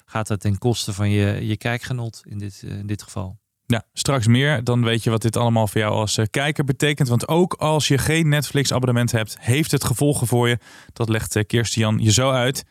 gaat 0.06 0.28
dat 0.28 0.40
ten 0.40 0.58
koste 0.58 0.94
van 0.94 1.10
je, 1.10 1.48
je 1.48 1.58
kijkgenot 1.58 2.22
in 2.26 2.38
dit, 2.38 2.64
eh, 2.66 2.78
in 2.78 2.88
dit 2.88 3.04
geval. 3.04 3.38
ja, 3.66 3.84
straks 3.94 4.28
meer, 4.28 4.64
dan 4.64 4.84
weet 4.84 5.04
je 5.04 5.10
wat 5.10 5.22
dit 5.22 5.38
allemaal 5.38 5.68
voor 5.68 5.82
jou 5.82 5.94
als 5.94 6.18
eh, 6.18 6.26
kijker 6.30 6.64
betekent. 6.64 7.08
Want 7.08 7.28
ook 7.28 7.54
als 7.54 7.88
je 7.88 7.98
geen 7.98 8.30
Netflix-abonnement 8.30 9.12
hebt, 9.12 9.38
heeft 9.40 9.72
het 9.72 9.84
gevolgen 9.84 10.28
voor 10.28 10.50
je. 10.50 10.58
Dat 10.94 11.10
legt 11.10 11.36
eh, 11.36 11.44
Kirsten 11.46 11.82
Jan 11.82 12.00
je 12.00 12.12
zo 12.12 12.32
uit. 12.32 12.64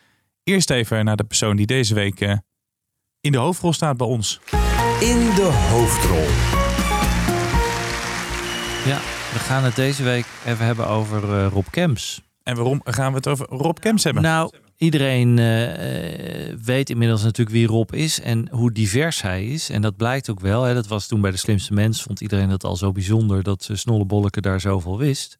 Eerst 0.43 0.71
even 0.71 1.05
naar 1.05 1.17
de 1.17 1.25
persoon 1.25 1.57
die 1.57 1.67
deze 1.67 1.95
week 1.95 2.21
in 3.21 3.33
de 3.33 3.39
hoofdrol 3.39 3.73
staat 3.73 3.97
bij 3.97 4.07
ons. 4.07 4.41
In 5.01 5.19
de 5.35 5.69
hoofdrol. 5.71 6.27
Ja, 8.85 9.18
we 9.39 9.45
gaan 9.45 9.65
het 9.65 9.77
deze 9.77 10.03
week 10.03 10.27
even 10.47 10.65
hebben 10.65 10.87
over 10.87 11.23
eh, 11.23 11.47
Rob 11.53 11.67
Kemps. 11.71 12.23
En 12.43 12.57
waarom 12.57 12.81
gaan 12.85 13.11
we 13.11 13.17
het 13.17 13.27
over 13.29 13.47
Rob 13.49 13.79
Kemps 13.79 14.05
hebben? 14.05 14.23
Nou, 14.23 14.53
iedereen 14.77 15.39
eh, 15.39 16.55
weet 16.65 16.91
inmiddels 16.91 17.23
natuurlijk 17.23 17.57
wie 17.57 17.67
Rob 17.67 17.95
is 17.95 18.21
en 18.21 18.49
hoe 18.51 18.73
divers 18.73 19.23
hij 19.23 19.47
is. 19.47 19.71
En 19.71 19.83
dat 19.83 19.97
blijkt 19.97 20.31
ook 20.31 20.41
wel. 20.41 20.63
Hè. 20.63 20.75
Dat 20.75 20.87
was 20.87 21.07
toen 21.07 21.21
bij 21.21 21.31
de 21.31 21.37
slimste 21.37 21.73
mens. 21.73 22.03
Vond 22.03 22.21
iedereen 22.21 22.49
dat 22.49 22.65
al 22.65 22.77
zo 22.77 22.93
bijzonder 22.93 23.43
dat 23.43 23.69
Snollebolleke 23.73 24.41
daar 24.41 24.61
zoveel 24.61 24.99
wist. 24.99 25.39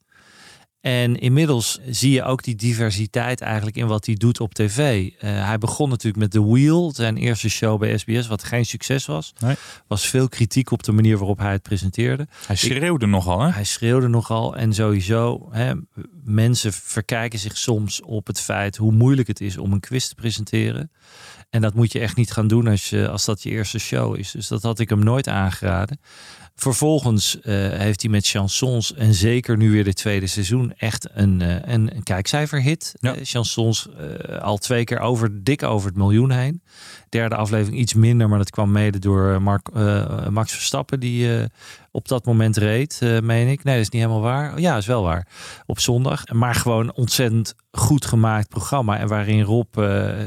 En 0.81 1.19
inmiddels 1.19 1.79
zie 1.89 2.11
je 2.11 2.23
ook 2.23 2.43
die 2.43 2.55
diversiteit 2.55 3.41
eigenlijk 3.41 3.77
in 3.77 3.87
wat 3.87 4.05
hij 4.05 4.15
doet 4.15 4.39
op 4.39 4.53
tv. 4.53 5.03
Uh, 5.03 5.19
hij 5.21 5.57
begon 5.57 5.89
natuurlijk 5.89 6.17
met 6.17 6.31
The 6.31 6.45
Wheel, 6.45 6.93
zijn 6.95 7.17
eerste 7.17 7.49
show 7.49 7.79
bij 7.79 7.97
SBS, 7.97 8.27
wat 8.27 8.43
geen 8.43 8.65
succes 8.65 9.05
was. 9.05 9.33
Nee. 9.39 9.55
Was 9.87 10.07
veel 10.07 10.27
kritiek 10.27 10.71
op 10.71 10.83
de 10.83 10.91
manier 10.91 11.17
waarop 11.17 11.37
hij 11.37 11.51
het 11.51 11.61
presenteerde. 11.61 12.27
Hij 12.45 12.55
schreeuwde 12.55 13.05
Ik, 13.05 13.11
nogal, 13.11 13.41
hè? 13.41 13.49
Hij 13.49 13.63
schreeuwde 13.63 14.07
nogal. 14.07 14.55
En 14.55 14.73
sowieso, 14.73 15.47
hè, 15.51 15.73
mensen 16.23 16.73
verkijken 16.73 17.39
zich 17.39 17.57
soms 17.57 18.01
op 18.01 18.27
het 18.27 18.39
feit 18.39 18.77
hoe 18.77 18.91
moeilijk 18.91 19.27
het 19.27 19.41
is 19.41 19.57
om 19.57 19.73
een 19.73 19.79
quiz 19.79 20.07
te 20.07 20.15
presenteren. 20.15 20.91
En 21.49 21.61
dat 21.61 21.73
moet 21.73 21.91
je 21.91 21.99
echt 21.99 22.15
niet 22.15 22.31
gaan 22.31 22.47
doen 22.47 22.67
als, 22.67 22.89
je, 22.89 23.09
als 23.09 23.25
dat 23.25 23.43
je 23.43 23.49
eerste 23.49 23.79
show 23.79 24.17
is. 24.17 24.31
Dus 24.31 24.47
dat 24.47 24.63
had 24.63 24.79
ik 24.79 24.89
hem 24.89 25.03
nooit 25.03 25.27
aangeraden. 25.27 25.99
Vervolgens 26.59 27.35
uh, 27.35 27.43
heeft 27.69 28.01
hij 28.01 28.11
met 28.11 28.27
chansons 28.27 28.93
en 28.93 29.13
zeker 29.13 29.57
nu 29.57 29.71
weer 29.71 29.83
de 29.83 29.93
tweede 29.93 30.27
seizoen 30.27 30.73
echt 30.77 31.07
een, 31.13 31.39
uh, 31.39 31.55
een, 31.61 31.95
een 31.95 32.03
kijkcijferhit. 32.03 32.95
Ja. 32.99 33.15
Uh, 33.15 33.21
chansons 33.23 33.87
al 34.41 34.57
twee 34.57 34.83
keer 34.83 34.99
over, 34.99 35.43
dik 35.43 35.63
over 35.63 35.87
het 35.87 35.97
miljoen 35.97 36.31
heen. 36.31 36.61
Derde 37.09 37.35
aflevering 37.35 37.79
iets 37.79 37.93
minder, 37.93 38.29
maar 38.29 38.37
dat 38.37 38.49
kwam 38.49 38.71
mede 38.71 38.99
door 38.99 39.41
Mark, 39.41 39.67
eh, 39.73 40.27
Max 40.27 40.51
Verstappen 40.51 40.99
die 40.99 41.47
op 41.91 42.07
dat 42.07 42.25
moment 42.25 42.57
reed, 42.57 42.99
meen 43.21 43.47
ik. 43.47 43.63
Nee, 43.63 43.75
dat 43.75 43.83
is 43.83 43.89
niet 43.89 44.01
helemaal 44.01 44.21
waar. 44.21 44.59
Ja, 44.59 44.77
is 44.77 44.85
wel 44.85 45.03
waar. 45.03 45.27
Op 45.65 45.79
zondag. 45.79 46.27
Maar 46.27 46.55
gewoon 46.55 46.93
ontzettend 46.93 47.55
goed 47.71 48.05
gemaakt 48.05 48.49
programma. 48.49 48.97
En 48.97 49.07
waarin 49.07 49.41
Rob 49.41 49.77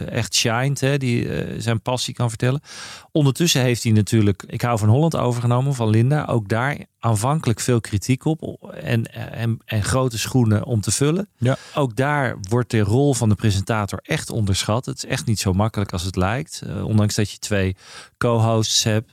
echt 0.09 0.35
shined, 0.35 0.81
hè, 0.81 0.99
die 0.99 1.29
zijn 1.61 1.83
passie 1.83 2.15
kan 2.15 2.29
vertellen. 2.29 2.61
Ondertussen 3.13 3.61
heeft 3.61 3.83
hij 3.83 3.93
natuurlijk 3.93 4.45
Ik 4.47 4.63
hou 4.63 4.79
van 4.79 4.89
Holland 4.89 5.17
overgenomen 5.17 5.75
van 5.75 5.89
Linda. 5.89 6.25
Ook 6.25 6.49
daar 6.49 6.79
aanvankelijk 6.99 7.61
veel 7.61 7.81
kritiek 7.81 8.25
op. 8.25 8.73
En, 8.83 9.05
en, 9.33 9.59
en 9.65 9.85
grote 9.85 10.19
schoenen 10.19 10.65
om 10.65 10.81
te 10.81 10.91
vullen. 10.91 11.29
Ja. 11.39 11.57
Ook 11.75 11.97
daar 11.97 12.37
wordt 12.49 12.71
de 12.71 12.81
rol 12.81 13.15
van 13.15 13.29
de 13.29 13.35
presentator 13.35 13.99
echt 14.03 14.31
onderschat. 14.31 14.87
Het 14.87 14.97
is 14.97 15.07
echt 15.07 15.27
niet 15.27 15.41
zo 15.41 15.53
makkelijk 15.53 15.93
als 15.93 16.03
het 16.03 16.17
lijkt. 16.17 16.63
Uh, 16.67 16.85
ondanks 16.85 17.15
dat 17.15 17.31
je 17.31 17.39
twee 17.39 17.77
co-hosts 18.19 18.85
hebt. 18.85 19.13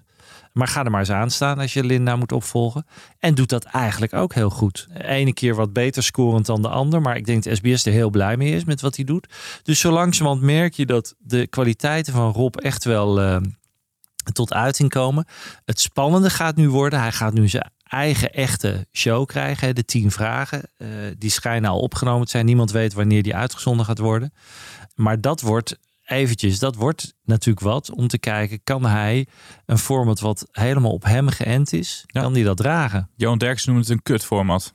Maar 0.53 0.68
ga 0.68 0.84
er 0.84 0.91
maar 0.91 1.00
eens 1.00 1.12
aan 1.12 1.32
staan 1.32 1.60
als 1.60 1.74
je 1.74 1.84
Linda 1.84 2.15
moet 2.15 2.32
opvolgen. 2.32 2.86
En 3.20 3.36
doet 3.36 3.50
dat 3.50 3.63
eigenlijk 3.63 4.13
ook 4.13 4.34
heel 4.34 4.50
goed. 4.50 4.88
Ene 4.94 5.34
keer 5.34 5.56
wat 5.56 5.74
beter 5.74 6.03
scorend 6.03 6.46
dan 6.46 6.62
de 6.62 6.68
ander. 6.70 7.01
Maar 7.01 7.18
ik 7.18 7.25
denk 7.25 7.44
dat 7.44 7.56
SBS 7.56 7.86
er 7.86 7.91
heel 7.91 8.10
blij 8.10 8.38
mee 8.38 8.56
is 8.56 8.63
met 8.63 8.82
wat 8.82 8.96
hij 8.96 9.06
doet. 9.06 9.34
Dus 9.63 9.79
zo 9.79 9.91
langzamerhand 9.91 10.44
merk 10.44 10.74
je 10.74 10.86
dat 10.86 11.15
de 11.18 11.48
kwaliteiten 11.48 12.13
van 12.13 12.32
Rob 12.32 12.56
echt 12.56 12.84
wel 12.84 13.22
uh, 13.22 13.38
tot 14.34 14.53
uiting 14.53 14.89
komen. 14.89 15.25
Het 15.65 15.79
spannende 15.79 16.29
gaat 16.29 16.56
nu 16.56 16.70
worden. 16.70 17.00
Hij 17.00 17.12
gaat 17.12 17.34
nu 17.34 17.48
zijn 17.48 17.72
eigen 17.84 18.34
echte 18.34 18.88
show 18.91 19.25
krijgen. 19.25 19.75
De 19.75 19.86
tien 19.86 20.12
vragen. 20.12 20.62
Uh, 20.77 20.88
die 21.18 21.29
schijnen 21.29 21.70
al 21.70 21.79
opgenomen 21.79 22.25
te 22.25 22.32
zijn. 22.32 22.46
Niemand 22.46 22.72
weet 22.72 22.94
wanneer 22.94 23.24
die 23.24 23.36
uitgezonden 23.36 23.86
gaat 23.86 24.00
worden. 24.00 24.34
Maar 24.96 25.22
dat 25.22 25.41
wordt 25.41 25.77
eventjes, 26.10 26.60
dat 26.60 26.75
wordt 26.75 27.13
natuurlijk 27.24 27.66
wat 27.66 27.92
om 27.92 28.08
te 28.08 28.18
kijken, 28.18 28.63
kan 28.63 28.86
hij 28.86 29.28
een 29.66 29.78
format 29.78 30.20
wat 30.20 30.48
helemaal 30.51 30.92
op 30.92 31.04
hem 31.04 31.30
geënt 31.30 31.74
is, 31.74 32.04
kan 32.06 32.34
hij 32.34 32.44
dat 32.44 32.58
dragen? 32.58 33.10
Johan 33.16 33.38
Derksen 33.38 33.72
noemt 33.72 33.88
het 33.88 33.94
een 33.94 34.04
kutformat. 34.04 34.74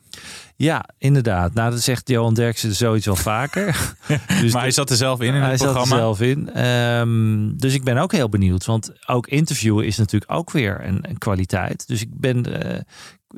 Ja, 0.57 0.88
inderdaad. 0.99 1.55
Nou, 1.55 1.71
dat 1.71 1.81
zegt 1.81 2.09
Johan 2.09 2.35
Derksen 2.35 2.75
zoiets 2.75 3.07
wel 3.07 3.17
vaker. 3.17 3.95
dus 4.41 4.53
maar 4.53 4.62
hij 4.62 4.71
zat 4.71 4.91
er 4.91 4.97
zelf 4.97 5.21
in 5.21 5.35
in 5.35 5.41
hij 5.41 5.50
het 5.50 5.62
programma. 5.62 5.97
Hij 5.97 6.05
zat 6.05 6.21
er 6.21 6.26
zelf 6.26 6.55
in. 6.55 6.64
Um, 6.64 7.57
dus 7.57 7.75
ik 7.75 7.85
ben 7.85 7.97
ook 7.97 8.12
heel 8.12 8.29
benieuwd. 8.29 8.64
Want 8.64 8.93
ook 9.07 9.26
interviewen 9.26 9.87
is 9.87 9.97
natuurlijk 9.97 10.33
ook 10.33 10.50
weer 10.50 10.85
een, 10.87 11.09
een 11.09 11.19
kwaliteit. 11.19 11.87
Dus 11.87 12.00
ik 12.00 12.09
ben 12.21 12.67
uh, 12.67 12.79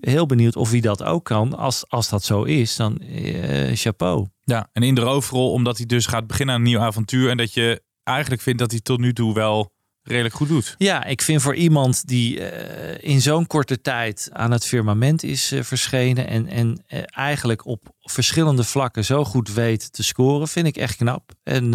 heel 0.00 0.26
benieuwd 0.26 0.56
of 0.56 0.70
hij 0.70 0.80
dat 0.80 1.02
ook 1.02 1.24
kan. 1.24 1.56
Als, 1.56 1.88
als 1.88 2.08
dat 2.08 2.24
zo 2.24 2.42
is, 2.42 2.76
dan 2.76 3.00
uh, 3.02 3.70
chapeau. 3.74 4.26
Ja, 4.44 4.68
en 4.72 4.82
in 4.82 4.94
de 4.94 5.00
hoofdrol 5.00 5.52
omdat 5.52 5.76
hij 5.76 5.86
dus 5.86 6.06
gaat 6.06 6.26
beginnen 6.26 6.54
aan 6.54 6.60
een 6.60 6.66
nieuw 6.66 6.80
avontuur. 6.80 7.30
En 7.30 7.36
dat 7.36 7.54
je 7.54 7.82
eigenlijk 8.06 8.42
vindt 8.42 8.58
dat 8.58 8.70
hij 8.70 8.80
tot 8.80 8.98
nu 8.98 9.12
toe 9.12 9.34
wel 9.34 9.70
redelijk 10.02 10.34
goed 10.34 10.48
doet. 10.48 10.74
Ja, 10.78 11.04
ik 11.04 11.22
vind 11.22 11.42
voor 11.42 11.54
iemand 11.54 12.06
die 12.06 12.38
uh, 12.38 12.98
in 13.00 13.20
zo'n 13.20 13.46
korte 13.46 13.80
tijd 13.80 14.28
aan 14.32 14.50
het 14.50 14.64
firmament 14.64 15.22
is 15.22 15.52
uh, 15.52 15.62
verschenen 15.62 16.28
en, 16.28 16.48
en 16.48 16.84
uh, 16.88 17.00
eigenlijk 17.06 17.66
op 17.66 17.94
verschillende 18.00 18.64
vlakken 18.64 19.04
zo 19.04 19.24
goed 19.24 19.52
weet 19.52 19.92
te 19.92 20.02
scoren, 20.02 20.48
vind 20.48 20.66
ik 20.66 20.76
echt 20.76 20.96
knap. 20.96 21.32
En 21.42 21.74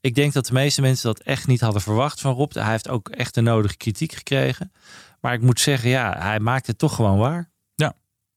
ik 0.00 0.14
denk 0.14 0.32
dat 0.32 0.46
de 0.46 0.52
meeste 0.52 0.80
mensen 0.80 1.06
dat 1.06 1.20
echt 1.20 1.46
niet 1.46 1.60
hadden 1.60 1.82
verwacht 1.82 2.20
van 2.20 2.34
Rob. 2.34 2.52
Hij 2.52 2.70
heeft 2.70 2.88
ook 2.88 3.08
echt 3.08 3.34
de 3.34 3.40
nodige 3.40 3.76
kritiek 3.76 4.12
gekregen. 4.12 4.72
Maar 5.20 5.34
ik 5.34 5.42
moet 5.42 5.60
zeggen, 5.60 5.88
ja, 5.88 6.16
hij 6.18 6.40
maakt 6.40 6.66
het 6.66 6.78
toch 6.78 6.94
gewoon 6.94 7.18
waar. 7.18 7.52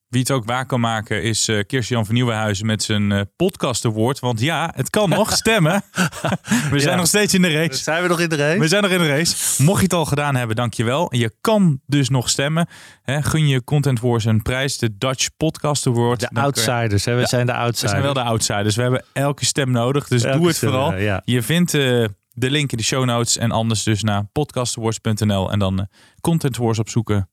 Wie 0.07 0.19
het 0.19 0.31
ook 0.31 0.45
waar 0.45 0.65
kan 0.65 0.79
maken 0.79 1.23
is 1.23 1.49
uh, 1.49 1.63
van 1.79 2.05
Nieuwenhuizen 2.09 2.65
met 2.65 2.83
zijn 2.83 3.11
uh, 3.11 3.21
podcast 3.35 3.85
award. 3.85 4.19
Want 4.19 4.39
ja, 4.39 4.71
het 4.75 4.89
kan 4.89 5.09
nog 5.09 5.31
stemmen. 5.43 5.83
we 6.71 6.79
zijn 6.79 6.81
ja. 6.81 6.95
nog 6.95 7.07
steeds 7.07 7.33
in 7.33 7.41
de 7.41 7.51
race. 7.51 7.83
Zijn 7.83 8.01
we 8.01 8.07
nog 8.07 8.19
in 8.19 8.29
de 8.29 8.35
race? 8.35 8.59
We 8.59 8.67
zijn 8.67 8.83
nog 8.83 8.91
in 8.91 8.97
de 8.97 9.07
race. 9.07 9.63
Mocht 9.63 9.77
je 9.77 9.83
het 9.83 9.93
al 9.93 10.05
gedaan 10.05 10.35
hebben, 10.35 10.55
dankjewel. 10.55 11.15
Je 11.15 11.31
kan 11.41 11.81
dus 11.85 12.09
nog 12.09 12.29
stemmen. 12.29 12.67
Gun 13.03 13.47
je 13.47 13.63
Content 13.63 13.99
Wars 13.99 14.25
een 14.25 14.41
prijs, 14.41 14.77
de 14.77 14.97
Dutch 14.97 15.27
Podcast 15.37 15.87
Award. 15.87 16.19
De 16.19 16.29
outsiders, 16.41 17.05
hè? 17.05 17.13
we 17.13 17.19
ja, 17.19 17.27
zijn 17.27 17.45
de 17.45 17.53
outsiders. 17.53 17.81
We 17.81 17.87
zijn 17.87 18.01
wel 18.01 18.23
de 18.23 18.29
outsiders. 18.29 18.75
We 18.75 18.81
hebben 18.81 19.03
elke 19.13 19.45
stem 19.45 19.71
nodig, 19.71 20.07
dus 20.07 20.23
elke 20.23 20.37
doe 20.37 20.47
het 20.47 20.55
stem, 20.55 20.69
vooral. 20.69 20.95
Ja. 20.95 21.21
Je 21.25 21.41
vindt 21.41 21.73
uh, 21.73 22.05
de 22.33 22.49
link 22.49 22.71
in 22.71 22.77
de 22.77 22.83
show 22.83 23.05
notes 23.05 23.37
en 23.37 23.51
anders 23.51 23.83
dus 23.83 24.03
naar 24.03 24.25
podcastawards.nl 24.31 25.51
en 25.51 25.59
dan 25.59 25.87
Content 26.21 26.57
Wars 26.57 26.79
opzoeken 26.79 27.29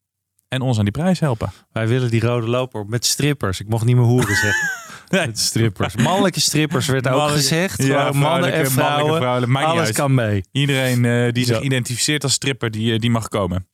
en 0.48 0.60
ons 0.60 0.78
aan 0.78 0.84
die 0.84 0.92
prijs 0.92 1.20
helpen. 1.20 1.52
Wij 1.72 1.88
willen 1.88 2.10
die 2.10 2.20
rode 2.20 2.46
loper 2.46 2.80
op 2.80 2.88
met 2.88 3.06
strippers. 3.06 3.60
Ik 3.60 3.68
mocht 3.68 3.84
niet 3.84 3.96
meer 3.96 4.04
hoeren 4.04 4.36
zeggen. 4.36 4.70
nee. 5.08 5.26
Met 5.26 5.38
strippers. 5.38 5.96
Mannelijke 5.96 6.40
strippers 6.40 6.86
werd 6.86 7.08
ook 7.08 7.28
gezegd. 7.28 7.82
Ja, 7.82 8.12
mannen 8.12 8.52
en 8.52 8.70
vrouwen. 8.70 9.16
vrouwen 9.16 9.56
alles 9.56 9.92
kan 9.92 10.14
mee. 10.14 10.44
Iedereen 10.52 11.04
uh, 11.04 11.32
die 11.32 11.44
zich 11.44 11.60
identificeert 11.60 12.22
als 12.22 12.32
stripper, 12.32 12.70
die, 12.70 12.92
uh, 12.92 12.98
die 12.98 13.10
mag 13.10 13.28
komen. 13.28 13.68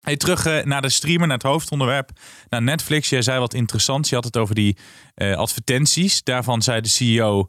Hey, 0.00 0.16
terug 0.16 0.46
uh, 0.46 0.62
naar 0.62 0.82
de 0.82 0.88
streamer, 0.88 1.26
naar 1.26 1.36
het 1.36 1.46
hoofdonderwerp. 1.46 2.10
Naar 2.48 2.62
Netflix. 2.62 3.08
Jij 3.08 3.22
zei 3.22 3.38
wat 3.38 3.54
interessants. 3.54 4.08
Je 4.08 4.14
had 4.14 4.24
het 4.24 4.36
over 4.36 4.54
die 4.54 4.76
advertenties. 5.16 6.22
Daarvan 6.22 6.62
zei 6.62 6.80
de 6.80 6.88
CEO 6.88 7.46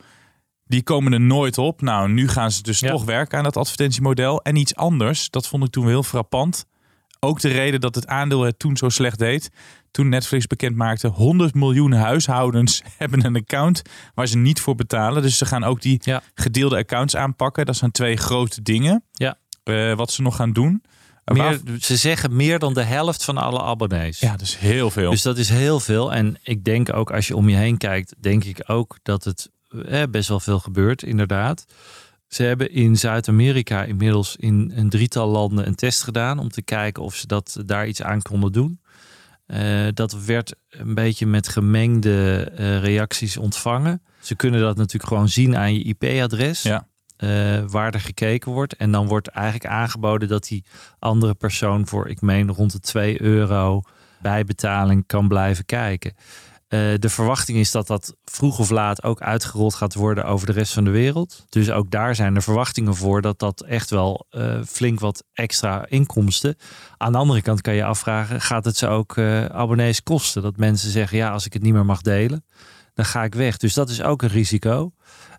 die 0.67 0.83
komen 0.83 1.13
er 1.13 1.21
nooit 1.21 1.57
op. 1.57 1.81
Nou, 1.81 2.09
nu 2.09 2.27
gaan 2.27 2.51
ze 2.51 2.61
dus 2.61 2.79
ja. 2.79 2.89
toch 2.89 3.05
werken 3.05 3.37
aan 3.37 3.43
dat 3.43 3.57
advertentiemodel. 3.57 4.41
En 4.41 4.55
iets 4.55 4.75
anders, 4.75 5.29
dat 5.29 5.47
vond 5.47 5.63
ik 5.63 5.69
toen 5.69 5.87
heel 5.87 6.03
frappant. 6.03 6.65
Ook 7.19 7.39
de 7.39 7.47
reden 7.47 7.81
dat 7.81 7.95
het 7.95 8.07
aandeel 8.07 8.41
het 8.41 8.59
toen 8.59 8.77
zo 8.77 8.89
slecht 8.89 9.19
deed. 9.19 9.49
Toen 9.91 10.09
Netflix 10.09 10.47
bekend 10.47 10.75
maakte, 10.75 11.07
100 11.07 11.53
miljoen 11.53 11.91
huishoudens 11.91 12.81
hebben 12.97 13.25
een 13.25 13.35
account 13.35 13.81
waar 14.13 14.27
ze 14.27 14.37
niet 14.37 14.59
voor 14.61 14.75
betalen. 14.75 15.21
Dus 15.21 15.37
ze 15.37 15.45
gaan 15.45 15.63
ook 15.63 15.81
die 15.81 15.99
ja. 16.03 16.21
gedeelde 16.33 16.77
accounts 16.77 17.15
aanpakken. 17.15 17.65
Dat 17.65 17.75
zijn 17.75 17.91
twee 17.91 18.17
grote 18.17 18.61
dingen. 18.61 19.03
Ja. 19.11 19.37
Uh, 19.63 19.95
wat 19.95 20.11
ze 20.11 20.21
nog 20.21 20.35
gaan 20.35 20.53
doen. 20.53 20.83
Meer, 21.25 21.61
ze 21.79 21.95
zeggen 21.95 22.35
meer 22.35 22.59
dan 22.59 22.73
de 22.73 22.83
helft 22.83 23.23
van 23.23 23.37
alle 23.37 23.61
abonnees. 23.61 24.19
Ja, 24.19 24.35
dus 24.35 24.59
heel 24.59 24.91
veel. 24.91 25.11
Dus 25.11 25.21
dat 25.21 25.37
is 25.37 25.49
heel 25.49 25.79
veel. 25.79 26.13
En 26.13 26.37
ik 26.43 26.63
denk 26.63 26.93
ook 26.93 27.11
als 27.11 27.27
je 27.27 27.35
om 27.35 27.49
je 27.49 27.55
heen 27.55 27.77
kijkt, 27.77 28.15
denk 28.19 28.43
ik 28.43 28.63
ook 28.67 28.97
dat 29.03 29.23
het 29.23 29.49
eh, 29.85 30.03
best 30.09 30.29
wel 30.29 30.39
veel 30.39 30.59
gebeurt, 30.59 31.03
inderdaad. 31.03 31.65
Ze 32.27 32.43
hebben 32.43 32.71
in 32.71 32.97
Zuid-Amerika 32.97 33.83
inmiddels 33.83 34.35
in 34.35 34.71
een 34.75 34.89
drietal 34.89 35.27
landen 35.27 35.67
een 35.67 35.75
test 35.75 36.03
gedaan 36.03 36.39
om 36.39 36.49
te 36.49 36.61
kijken 36.61 37.03
of 37.03 37.15
ze 37.15 37.27
dat 37.27 37.57
daar 37.65 37.87
iets 37.87 38.01
aan 38.01 38.21
konden 38.21 38.51
doen. 38.51 38.79
Uh, 39.47 39.87
dat 39.93 40.23
werd 40.25 40.55
een 40.69 40.93
beetje 40.93 41.25
met 41.25 41.47
gemengde 41.47 42.51
uh, 42.59 42.79
reacties 42.79 43.37
ontvangen. 43.37 44.01
Ze 44.19 44.35
kunnen 44.35 44.59
dat 44.61 44.77
natuurlijk 44.77 45.07
gewoon 45.07 45.29
zien 45.29 45.57
aan 45.57 45.73
je 45.73 45.83
IP-adres. 45.83 46.61
Ja. 46.61 46.87
Uh, 47.17 47.63
waar 47.67 47.93
er 47.93 47.99
gekeken 47.99 48.51
wordt. 48.51 48.75
En 48.75 48.91
dan 48.91 49.07
wordt 49.07 49.27
eigenlijk 49.27 49.65
aangeboden 49.73 50.27
dat 50.27 50.47
die 50.47 50.63
andere 50.99 51.33
persoon 51.33 51.87
voor, 51.87 52.09
ik 52.09 52.21
meen, 52.21 52.51
rond 52.51 52.71
de 52.71 52.79
2 52.79 53.21
euro 53.21 53.81
bijbetaling 54.21 55.03
kan 55.07 55.27
blijven 55.27 55.65
kijken. 55.65 56.13
Uh, 56.75 56.93
de 56.99 57.09
verwachting 57.09 57.57
is 57.57 57.71
dat 57.71 57.87
dat 57.87 58.15
vroeg 58.23 58.59
of 58.59 58.69
laat 58.69 59.03
ook 59.03 59.21
uitgerold 59.21 59.73
gaat 59.73 59.93
worden 59.93 60.25
over 60.25 60.47
de 60.47 60.53
rest 60.53 60.73
van 60.73 60.83
de 60.83 60.89
wereld. 60.89 61.45
Dus 61.49 61.71
ook 61.71 61.91
daar 61.91 62.15
zijn 62.15 62.35
er 62.35 62.41
verwachtingen 62.41 62.95
voor 62.95 63.21
dat 63.21 63.39
dat 63.39 63.61
echt 63.61 63.89
wel 63.89 64.25
uh, 64.31 64.63
flink 64.67 64.99
wat 64.99 65.23
extra 65.33 65.85
inkomsten. 65.87 66.55
Aan 66.97 67.11
de 67.11 67.17
andere 67.17 67.41
kant 67.41 67.61
kan 67.61 67.73
je 67.73 67.83
afvragen, 67.83 68.41
gaat 68.41 68.65
het 68.65 68.77
ze 68.77 68.87
ook 68.87 69.15
uh, 69.15 69.45
abonnees 69.45 70.03
kosten? 70.03 70.41
Dat 70.41 70.57
mensen 70.57 70.91
zeggen, 70.91 71.17
ja, 71.17 71.31
als 71.31 71.45
ik 71.45 71.53
het 71.53 71.61
niet 71.61 71.73
meer 71.73 71.85
mag 71.85 72.01
delen, 72.01 72.45
dan 72.93 73.05
ga 73.05 73.23
ik 73.23 73.35
weg. 73.35 73.57
Dus 73.57 73.73
dat 73.73 73.89
is 73.89 74.01
ook 74.01 74.21
een 74.21 74.29
risico. 74.29 74.91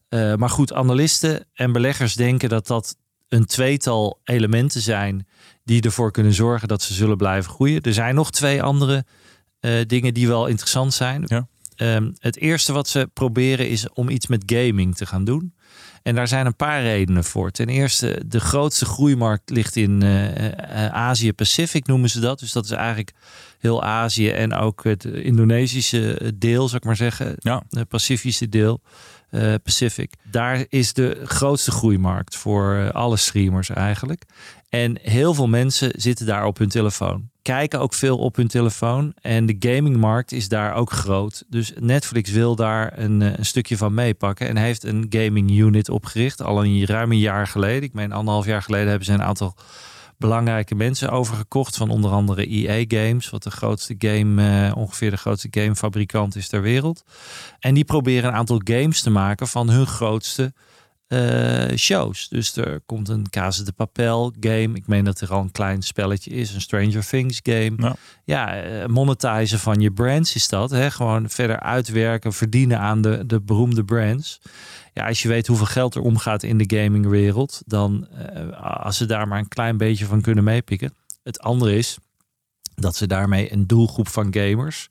maar 0.08 0.50
goed, 0.50 0.72
analisten 0.72 1.46
en 1.54 1.72
beleggers 1.72 2.14
denken 2.14 2.48
dat 2.48 2.66
dat 2.66 2.96
een 3.28 3.46
tweetal 3.46 4.20
elementen 4.24 4.80
zijn 4.80 5.26
die 5.64 5.82
ervoor 5.82 6.10
kunnen 6.10 6.32
zorgen 6.32 6.68
dat 6.68 6.82
ze 6.82 6.94
zullen 6.94 7.16
blijven 7.16 7.50
groeien. 7.50 7.82
Er 7.82 7.92
zijn 7.92 8.14
nog 8.14 8.30
twee 8.30 8.62
andere 8.62 9.04
uh, 9.60 9.80
dingen 9.86 10.14
die 10.14 10.28
wel 10.28 10.46
interessant 10.46 10.94
zijn. 10.94 11.22
Ja. 11.26 11.48
Um, 11.76 12.14
het 12.18 12.36
eerste 12.36 12.72
wat 12.72 12.88
ze 12.88 13.10
proberen 13.12 13.68
is 13.68 13.88
om 13.88 14.08
iets 14.08 14.26
met 14.26 14.42
gaming 14.46 14.96
te 14.96 15.06
gaan 15.06 15.24
doen. 15.24 15.54
En 16.02 16.14
daar 16.14 16.28
zijn 16.28 16.46
een 16.46 16.56
paar 16.56 16.82
redenen 16.82 17.24
voor. 17.24 17.50
Ten 17.50 17.68
eerste, 17.68 18.22
de 18.26 18.40
grootste 18.40 18.84
groeimarkt 18.84 19.50
ligt 19.50 19.76
in 19.76 20.04
uh, 20.04 20.34
uh, 20.34 20.86
Azië-Pacific, 20.86 21.86
noemen 21.86 22.10
ze 22.10 22.20
dat. 22.20 22.38
Dus 22.38 22.52
dat 22.52 22.64
is 22.64 22.70
eigenlijk 22.70 23.12
heel 23.58 23.84
Azië 23.84 24.30
en 24.30 24.54
ook 24.54 24.84
het 24.84 25.04
Indonesische 25.04 26.32
deel, 26.34 26.64
zou 26.64 26.76
ik 26.76 26.84
maar 26.84 26.96
zeggen. 26.96 27.34
Ja. 27.38 27.62
Het 27.70 27.88
Pacifische 27.88 28.48
deel. 28.48 28.80
Uh, 29.30 29.54
Pacific. 29.62 30.12
Daar 30.30 30.64
is 30.68 30.92
de 30.92 31.20
grootste 31.24 31.70
groeimarkt 31.70 32.36
voor 32.36 32.92
alle 32.92 33.16
streamers 33.16 33.70
eigenlijk. 33.70 34.22
En 34.68 34.98
heel 35.02 35.34
veel 35.34 35.48
mensen 35.48 35.90
zitten 35.96 36.26
daar 36.26 36.44
op 36.44 36.58
hun 36.58 36.68
telefoon. 36.68 37.30
Kijken 37.46 37.80
ook 37.80 37.94
veel 37.94 38.18
op 38.18 38.36
hun 38.36 38.48
telefoon. 38.48 39.14
En 39.20 39.46
de 39.46 39.56
gamingmarkt 39.58 40.32
is 40.32 40.48
daar 40.48 40.74
ook 40.74 40.90
groot. 40.90 41.44
Dus 41.48 41.72
Netflix 41.80 42.30
wil 42.30 42.56
daar 42.56 42.98
een, 42.98 43.20
een 43.20 43.46
stukje 43.46 43.76
van 43.76 43.94
meepakken. 43.94 44.48
En 44.48 44.56
heeft 44.56 44.84
een 44.84 45.06
gaming 45.10 45.50
unit 45.50 45.88
opgericht. 45.88 46.42
Al 46.42 46.64
een 46.64 46.86
ruim 46.86 47.12
een 47.12 47.18
jaar 47.18 47.46
geleden. 47.46 47.82
Ik 47.82 47.92
meen 47.92 48.12
anderhalf 48.12 48.46
jaar 48.46 48.62
geleden 48.62 48.88
hebben 48.88 49.06
ze 49.06 49.12
een 49.12 49.22
aantal 49.22 49.54
belangrijke 50.18 50.74
mensen 50.74 51.10
overgekocht. 51.10 51.76
Van 51.76 51.90
onder 51.90 52.10
andere 52.10 52.46
EA 52.46 52.84
Games, 52.88 53.30
wat 53.30 53.42
de 53.42 53.50
grootste 53.50 53.94
game, 53.98 54.66
uh, 54.68 54.76
ongeveer 54.76 55.10
de 55.10 55.16
grootste 55.16 55.48
gamefabrikant 55.50 56.36
is 56.36 56.48
ter 56.48 56.62
wereld. 56.62 57.04
En 57.58 57.74
die 57.74 57.84
proberen 57.84 58.28
een 58.28 58.36
aantal 58.36 58.60
games 58.64 59.00
te 59.00 59.10
maken 59.10 59.48
van 59.48 59.70
hun 59.70 59.86
grootste 59.86 60.52
uh, 61.08 61.76
shows. 61.76 62.28
Dus 62.28 62.56
er 62.56 62.80
komt 62.86 63.08
een 63.08 63.30
Casa 63.30 63.64
de 63.64 63.72
Papel 63.72 64.34
game. 64.40 64.70
Ik 64.74 64.86
meen 64.86 65.04
dat 65.04 65.20
er 65.20 65.32
al 65.32 65.40
een 65.40 65.52
klein 65.52 65.82
spelletje 65.82 66.30
is. 66.30 66.54
Een 66.54 66.60
Stranger 66.60 67.06
Things 67.06 67.40
game. 67.42 67.74
Ja, 67.76 67.96
ja 68.24 68.66
uh, 68.66 68.86
monetizen 68.86 69.58
van 69.58 69.80
je 69.80 69.90
brands 69.90 70.34
is 70.34 70.48
dat. 70.48 70.70
Hè? 70.70 70.90
Gewoon 70.90 71.30
verder 71.30 71.60
uitwerken, 71.60 72.32
verdienen 72.32 72.78
aan 72.78 73.02
de, 73.02 73.26
de 73.26 73.40
beroemde 73.40 73.84
brands. 73.84 74.40
Ja, 74.92 75.06
als 75.06 75.22
je 75.22 75.28
weet 75.28 75.46
hoeveel 75.46 75.66
geld 75.66 75.94
er 75.94 76.02
omgaat 76.02 76.42
in 76.42 76.58
de 76.58 76.76
gamingwereld, 76.76 77.62
dan 77.66 78.08
uh, 78.36 78.60
als 78.60 78.96
ze 78.96 79.06
daar 79.06 79.28
maar 79.28 79.38
een 79.38 79.48
klein 79.48 79.76
beetje 79.76 80.06
van 80.06 80.20
kunnen 80.20 80.44
meepikken. 80.44 80.94
Het 81.22 81.40
andere 81.40 81.76
is 81.76 81.98
dat 82.74 82.96
ze 82.96 83.06
daarmee 83.06 83.52
een 83.52 83.66
doelgroep 83.66 84.08
van 84.08 84.34
gamers 84.34 84.88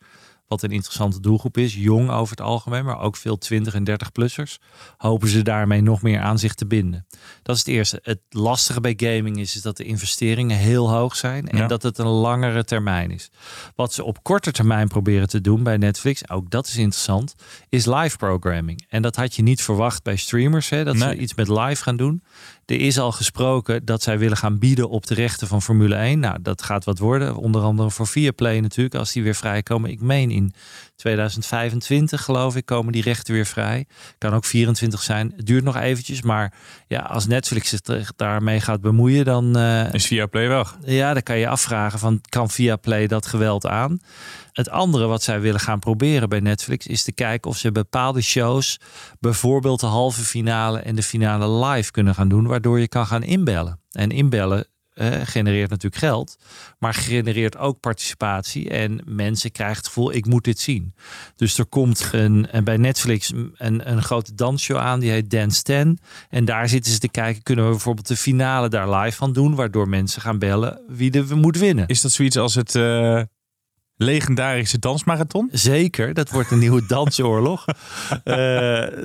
Wat 0.47 0.63
een 0.63 0.71
interessante 0.71 1.19
doelgroep 1.19 1.57
is. 1.57 1.73
Jong 1.75 2.09
over 2.09 2.29
het 2.37 2.45
algemeen, 2.45 2.85
maar 2.85 2.99
ook 2.99 3.15
veel 3.15 3.37
20 3.37 3.73
en 3.73 3.89
30-plussers. 3.89 4.57
Hopen 4.97 5.27
ze 5.27 5.41
daarmee 5.41 5.81
nog 5.81 6.01
meer 6.01 6.19
aan 6.19 6.39
zich 6.39 6.53
te 6.53 6.65
binden. 6.67 7.07
Dat 7.43 7.55
is 7.55 7.61
het 7.65 7.71
eerste. 7.73 7.99
Het 8.03 8.19
lastige 8.29 8.81
bij 8.81 8.93
gaming 8.97 9.37
is, 9.37 9.55
is 9.55 9.61
dat 9.61 9.77
de 9.77 9.83
investeringen 9.83 10.57
heel 10.57 10.89
hoog 10.91 11.15
zijn. 11.15 11.47
En 11.49 11.57
Ja. 11.57 11.67
dat 11.67 11.83
het 11.83 11.97
een 11.97 12.05
langere 12.07 12.63
termijn 12.63 13.11
is. 13.11 13.29
Wat 13.75 13.93
ze 13.93 14.03
op 14.03 14.23
korte 14.23 14.51
termijn 14.51 14.87
proberen 14.87 15.27
te 15.27 15.41
doen 15.41 15.63
bij 15.63 15.77
Netflix, 15.77 16.29
ook 16.29 16.49
dat 16.49 16.67
is 16.67 16.77
interessant, 16.77 17.35
is 17.69 17.85
live 17.85 18.17
programming. 18.17 18.85
En 18.89 19.01
dat 19.01 19.15
had 19.15 19.35
je 19.35 19.41
niet 19.41 19.61
verwacht 19.61 20.03
bij 20.03 20.15
streamers, 20.15 20.69
hè, 20.69 20.83
dat 20.83 20.97
ze 20.97 21.17
iets 21.17 21.33
met 21.33 21.47
live 21.47 21.83
gaan 21.83 21.97
doen. 21.97 22.23
Er 22.65 22.79
is 22.79 22.99
al 22.99 23.11
gesproken 23.11 23.85
dat 23.85 24.01
zij 24.01 24.17
willen 24.17 24.37
gaan 24.37 24.59
bieden 24.59 24.89
op 24.89 25.05
de 25.07 25.13
rechten 25.13 25.47
van 25.47 25.61
Formule 25.61 25.95
1. 25.95 26.19
Nou, 26.19 26.37
dat 26.41 26.61
gaat 26.61 26.83
wat 26.83 26.99
worden. 26.99 27.35
Onder 27.35 27.61
andere 27.61 27.91
voor 27.91 28.07
Viaplay 28.07 28.59
natuurlijk, 28.59 28.95
als 28.95 29.11
die 29.11 29.23
weer 29.23 29.35
vrijkomen. 29.35 29.89
Ik 29.89 30.01
meen 30.01 30.31
in 30.31 30.53
2025 30.95 32.23
geloof 32.23 32.55
ik 32.55 32.65
komen 32.65 32.93
die 32.93 33.01
rechten 33.01 33.33
weer 33.33 33.45
vrij. 33.45 33.85
Kan 34.17 34.33
ook 34.33 34.45
24 34.45 35.01
zijn. 35.01 35.33
Het 35.35 35.45
duurt 35.45 35.63
nog 35.63 35.75
eventjes, 35.75 36.21
maar 36.21 36.53
ja, 36.87 36.99
als 36.99 37.27
Netflix 37.27 37.69
zich 37.69 38.13
daarmee 38.15 38.61
gaat 38.61 38.81
bemoeien, 38.81 39.25
dan 39.25 39.57
eh, 39.57 39.93
Is 39.93 40.05
via 40.05 40.25
Play 40.25 40.47
weg. 40.47 40.77
ja, 40.85 41.13
dan 41.13 41.23
kan 41.23 41.37
je 41.37 41.47
afvragen 41.47 41.99
van 41.99 42.21
kan 42.29 42.49
Viaplay 42.49 43.07
dat 43.07 43.25
geweld 43.25 43.65
aan? 43.65 43.99
Het 44.51 44.69
andere 44.69 45.05
wat 45.05 45.23
zij 45.23 45.39
willen 45.39 45.59
gaan 45.59 45.79
proberen 45.79 46.29
bij 46.29 46.39
Netflix 46.39 46.87
is 46.87 47.03
te 47.03 47.11
kijken 47.11 47.49
of 47.49 47.57
ze 47.57 47.71
bepaalde 47.71 48.21
shows, 48.21 48.79
bijvoorbeeld 49.19 49.79
de 49.79 49.85
halve 49.85 50.21
finale 50.21 50.79
en 50.79 50.95
de 50.95 51.03
finale 51.03 51.65
live 51.65 51.91
kunnen 51.91 52.15
gaan 52.15 52.27
doen, 52.27 52.47
waardoor 52.55 52.79
je 52.79 52.87
kan 52.87 53.05
gaan 53.05 53.23
inbellen. 53.23 53.79
En 53.91 54.11
inbellen 54.11 54.67
eh, 54.93 55.21
genereert 55.23 55.69
natuurlijk 55.69 56.01
geld, 56.01 56.37
maar 56.79 56.93
genereert 56.93 57.57
ook 57.57 57.79
participatie 57.79 58.69
en 58.69 59.01
mensen 59.05 59.51
krijgen 59.51 59.77
het 59.77 59.87
gevoel 59.87 60.13
ik 60.13 60.25
moet 60.25 60.43
dit 60.43 60.59
zien. 60.59 60.93
Dus 61.35 61.57
er 61.57 61.65
komt 61.65 62.09
een, 62.11 62.47
en 62.51 62.63
bij 62.63 62.77
Netflix 62.77 63.31
een, 63.53 63.91
een 63.91 64.03
grote 64.03 64.35
dansshow 64.35 64.77
aan 64.77 64.99
die 64.99 65.11
heet 65.11 65.29
Dance 65.29 65.61
10 65.61 65.99
en 66.29 66.45
daar 66.45 66.69
zitten 66.69 66.91
ze 66.91 66.99
te 66.99 67.09
kijken 67.09 67.43
kunnen 67.43 67.65
we 67.65 67.71
bijvoorbeeld 67.71 68.07
de 68.07 68.15
finale 68.15 68.69
daar 68.69 68.89
live 68.89 69.17
van 69.17 69.33
doen, 69.33 69.55
waardoor 69.55 69.89
mensen 69.89 70.21
gaan 70.21 70.39
bellen 70.39 70.81
wie 70.87 71.11
er 71.11 71.37
moet 71.37 71.57
winnen. 71.57 71.87
Is 71.87 72.01
dat 72.01 72.11
zoiets 72.11 72.37
als 72.37 72.55
het 72.55 72.75
eh, 72.75 73.21
legendarische 73.97 74.79
dansmarathon? 74.79 75.49
Zeker, 75.51 76.13
dat 76.13 76.29
wordt 76.29 76.51
een 76.51 76.59
nieuwe 76.59 76.85
dansoorlog. 76.95 77.65
Eh 78.23 78.33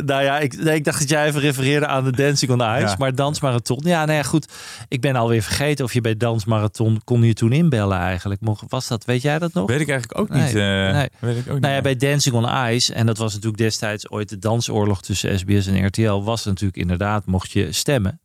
nou 0.04 0.22
ja, 0.22 0.38
ik, 0.38 0.62
nee, 0.62 0.74
ik 0.74 0.84
dacht 0.84 0.98
dat 0.98 1.08
jij 1.08 1.26
even 1.26 1.40
refereerde 1.40 1.86
aan 1.86 2.04
de 2.04 2.12
Dancing 2.12 2.50
on 2.52 2.60
Ice, 2.60 2.80
Ja. 2.86 2.94
maar 2.98 3.14
dansmarathon. 3.14 3.80
Ja, 3.84 4.04
nou 4.04 4.16
ja, 4.18 4.22
goed. 4.22 4.52
Ik 4.88 5.00
ben 5.00 5.16
alweer 5.16 5.42
vergeten 5.42 5.84
of 5.84 5.92
je 5.92 6.00
bij 6.00 6.16
dansmarathon 6.16 7.00
kon 7.04 7.22
je 7.22 7.32
toen 7.34 7.52
inbellen 7.52 7.98
eigenlijk. 7.98 8.40
Mocht, 8.40 8.62
was 8.68 8.88
dat, 8.88 9.04
weet 9.04 9.22
jij 9.22 9.38
dat 9.38 9.52
nog? 9.52 9.68
Weet 9.68 9.80
ik 9.80 9.88
eigenlijk 9.88 10.20
ook 10.20 10.28
Nee, 10.28 10.42
niet. 10.42 10.54
eh, 10.54 10.62
nee. 10.92 11.08
Weet 11.18 11.36
ik 11.36 11.46
ook 11.46 11.52
niet. 11.52 11.60
Nou 11.62 11.74
ja, 11.74 11.80
bij 11.80 11.96
Dancing 11.96 12.34
on 12.34 12.66
Ice, 12.72 12.94
en 12.94 13.06
dat 13.06 13.18
was 13.18 13.32
natuurlijk 13.32 13.62
destijds 13.62 14.10
ooit 14.10 14.28
de 14.28 14.38
dansoorlog 14.38 15.02
tussen 15.02 15.38
SBS 15.38 15.66
en 15.66 15.86
RTL, 15.86 16.22
was 16.22 16.44
natuurlijk 16.44 16.76
inderdaad, 16.78 17.26
mocht 17.26 17.50
je 17.52 17.72
stemmen. 17.72 18.20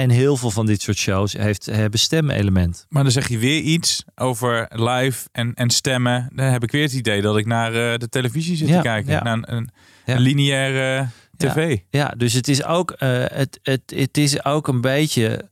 En 0.00 0.10
heel 0.10 0.36
veel 0.36 0.50
van 0.50 0.66
dit 0.66 0.82
soort 0.82 0.96
shows 0.96 1.32
heeft, 1.32 1.66
hebben 1.66 2.00
stemelement. 2.00 2.86
Maar 2.88 3.02
dan 3.02 3.12
zeg 3.12 3.28
je 3.28 3.38
weer 3.38 3.60
iets 3.60 4.04
over 4.14 4.66
live 4.70 5.28
en, 5.32 5.54
en 5.54 5.70
stemmen. 5.70 6.30
Dan 6.34 6.46
heb 6.46 6.62
ik 6.62 6.70
weer 6.70 6.82
het 6.82 6.92
idee 6.92 7.20
dat 7.22 7.36
ik 7.36 7.46
naar 7.46 7.74
eh, 7.74 7.98
de 7.98 8.08
televisie 8.08 8.56
zit 8.56 8.68
Ja, 8.68 8.76
te 8.76 8.82
kijken. 8.82 9.12
ja. 9.12 9.22
Naar 9.22 9.32
een, 9.32 9.54
een, 9.54 9.68
Ja. 10.06 10.14
een 10.14 10.20
lineaire 10.20 11.08
tv. 11.36 11.78
Ja, 11.90 12.14
dus 12.16 12.32
het 12.32 12.48
is 12.48 12.64
ook, 12.64 12.90
eh, 12.90 13.24
het, 13.26 13.60
het, 13.62 13.82
het 13.86 14.16
is 14.16 14.44
ook 14.44 14.68
een 14.68 14.80
beetje 14.80 15.48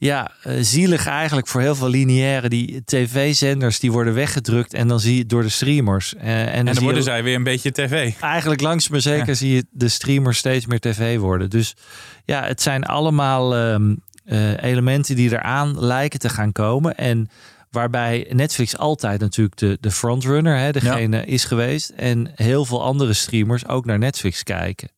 ja, 0.00 0.30
eh, 0.42 0.54
zielig 0.60 1.06
eigenlijk 1.06 1.46
voor 1.46 1.60
heel 1.60 1.74
veel 1.74 1.88
lineaire 1.88 2.48
die 2.48 2.82
tv-zenders 2.84 3.80
die 3.80 3.92
worden 3.92 4.14
weggedrukt 4.14 4.74
en 4.74 4.88
dan 4.88 5.00
zie 5.00 5.14
je 5.14 5.18
het 5.20 5.28
door 5.28 5.42
de 5.42 5.48
streamers. 5.48 6.14
Eh, 6.14 6.40
en 6.40 6.46
dan, 6.46 6.54
En 6.54 6.64
dan 6.64 6.74
zie 6.74 6.84
worden 6.84 7.02
zij 7.02 7.22
weer 7.22 7.34
een 7.34 7.42
beetje 7.42 7.70
tv. 7.72 8.12
eigenlijk 8.20 8.60
langzaam 8.60 8.92
maar 8.92 9.00
zeker 9.00 9.26
Ja. 9.26 9.34
zie 9.34 9.54
je 9.54 9.66
de 9.70 9.88
streamers 9.88 10.38
steeds 10.38 10.66
meer 10.66 10.80
tv 10.80 11.18
worden. 11.18 11.50
Dus 11.50 11.76
ja, 12.24 12.44
het 12.44 12.62
zijn 12.62 12.84
allemaal 12.84 13.54
ehm, 13.56 13.94
eh, 14.24 14.62
elementen 14.62 15.16
die 15.16 15.30
eraan 15.30 15.84
lijken 15.84 16.18
te 16.18 16.28
gaan 16.28 16.52
komen 16.52 16.96
en 16.96 17.28
Waarbij 17.70 18.26
Netflix 18.30 18.76
altijd 18.76 19.20
natuurlijk 19.20 19.56
de, 19.56 19.78
de 19.80 19.90
frontrunner, 19.90 20.58
hè, 20.58 20.72
degene 20.72 21.24
is 21.24 21.44
geweest. 21.44 21.88
En 21.88 22.30
heel 22.34 22.64
veel 22.64 22.82
andere 22.82 23.12
streamers 23.12 23.66
ook 23.66 23.84
naar 23.84 23.98
Netflix 23.98 24.42
kijken. 24.42 24.88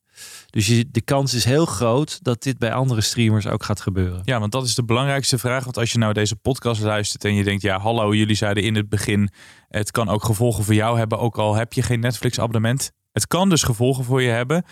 Dus 0.51 0.67
je, 0.67 0.85
de 0.91 1.01
kans 1.01 1.33
is 1.33 1.45
heel 1.45 1.65
groot 1.65 2.23
dat 2.23 2.43
dit 2.43 2.57
bij 2.57 2.73
andere 2.73 3.01
streamers 3.01 3.47
ook 3.47 3.63
gaat 3.63 3.81
gebeuren. 3.81 4.21
Ja, 4.23 4.39
want 4.39 4.51
dat 4.51 4.65
is 4.65 4.75
de 4.75 4.83
belangrijkste 4.83 5.37
vraag. 5.37 5.63
Want 5.63 5.77
als 5.77 5.91
je 5.91 5.97
nou 5.97 6.13
deze 6.13 6.35
podcast 6.35 6.81
luistert 6.81 7.25
en 7.25 7.33
je 7.33 7.43
denkt, 7.43 7.61
ja, 7.61 7.79
hallo, 7.79 8.13
jullie 8.13 8.35
zeiden 8.35 8.63
in 8.63 8.75
het 8.75 8.89
begin, 8.89 9.29
het 9.67 9.91
kan 9.91 10.09
ook 10.09 10.23
gevolgen 10.23 10.63
voor 10.63 10.73
jou 10.73 10.97
hebben, 10.97 11.19
ook 11.19 11.37
al 11.37 11.55
heb 11.55 11.73
je 11.73 11.81
geen 11.81 11.99
Netflix-abonnement. 11.99 12.91
Het 13.11 13.27
kan 13.27 13.49
dus 13.49 13.63
gevolgen 13.63 14.03
voor 14.03 14.21
je 14.21 14.29
hebben 14.29 14.63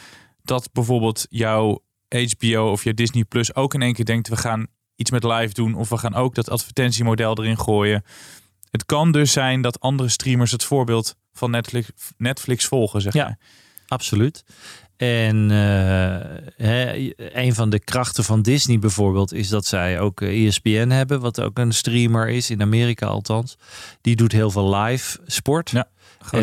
dat 0.44 0.70
bijvoorbeeld 0.74 1.26
jouw 1.30 1.80
HBO 2.10 2.72
of 2.72 2.84
je 2.84 2.94
Disney 2.94 3.24
Plus 3.24 3.56
ook 3.56 3.74
in 3.74 3.82
één 3.82 3.94
keer 3.94 4.06
denkt, 4.06 4.28
we 4.28 4.38
gaan 4.38 4.68
iets 4.96 5.12
met 5.12 5.24
live 5.24 5.54
doen 5.54 5.76
of 5.76 5.90
we 5.90 5.98
gaan 5.98 6.16
ook 6.16 6.36
dat 6.36 6.50
advertentiemodel 6.50 7.38
erin 7.38 7.60
gooien. 7.60 8.04
Het 8.72 8.86
kan 8.86 9.12
dus 9.12 9.32
zijn 9.32 9.62
dat 9.62 9.80
andere 9.80 10.10
streamers 10.10 10.52
het 10.52 10.64
voorbeeld 10.64 11.16
van 11.34 11.52
Netflix, 11.52 11.90
Netflix 12.18 12.66
volgen, 12.66 13.02
zeg 13.02 13.14
Ja. 13.14 13.24
maar. 13.24 13.40
Absoluut. 13.88 14.44
En 15.00 15.52
eh, 15.52 16.68
hè, 16.68 17.12
een 17.18 17.54
van 17.54 17.70
de 17.70 17.80
krachten 17.80 18.24
van 18.24 18.42
Disney 18.42 18.80
bijvoorbeeld 18.80 19.34
is 19.34 19.50
dat 19.50 19.66
zij 19.66 20.00
ook 20.00 20.22
eh, 20.22 20.46
ESPN 20.48 20.90
hebben, 20.90 21.20
wat 21.20 21.42
ook 21.42 21.58
een 21.58 21.72
streamer 21.74 22.30
is, 22.30 22.50
in 22.50 22.62
Amerika 22.62 23.06
althans. 23.06 23.58
Die 24.02 24.16
doet 24.16 24.32
heel 24.32 24.52
veel 24.52 24.76
live 24.76 25.20
sport. 25.26 25.70
Ja, 25.70 25.88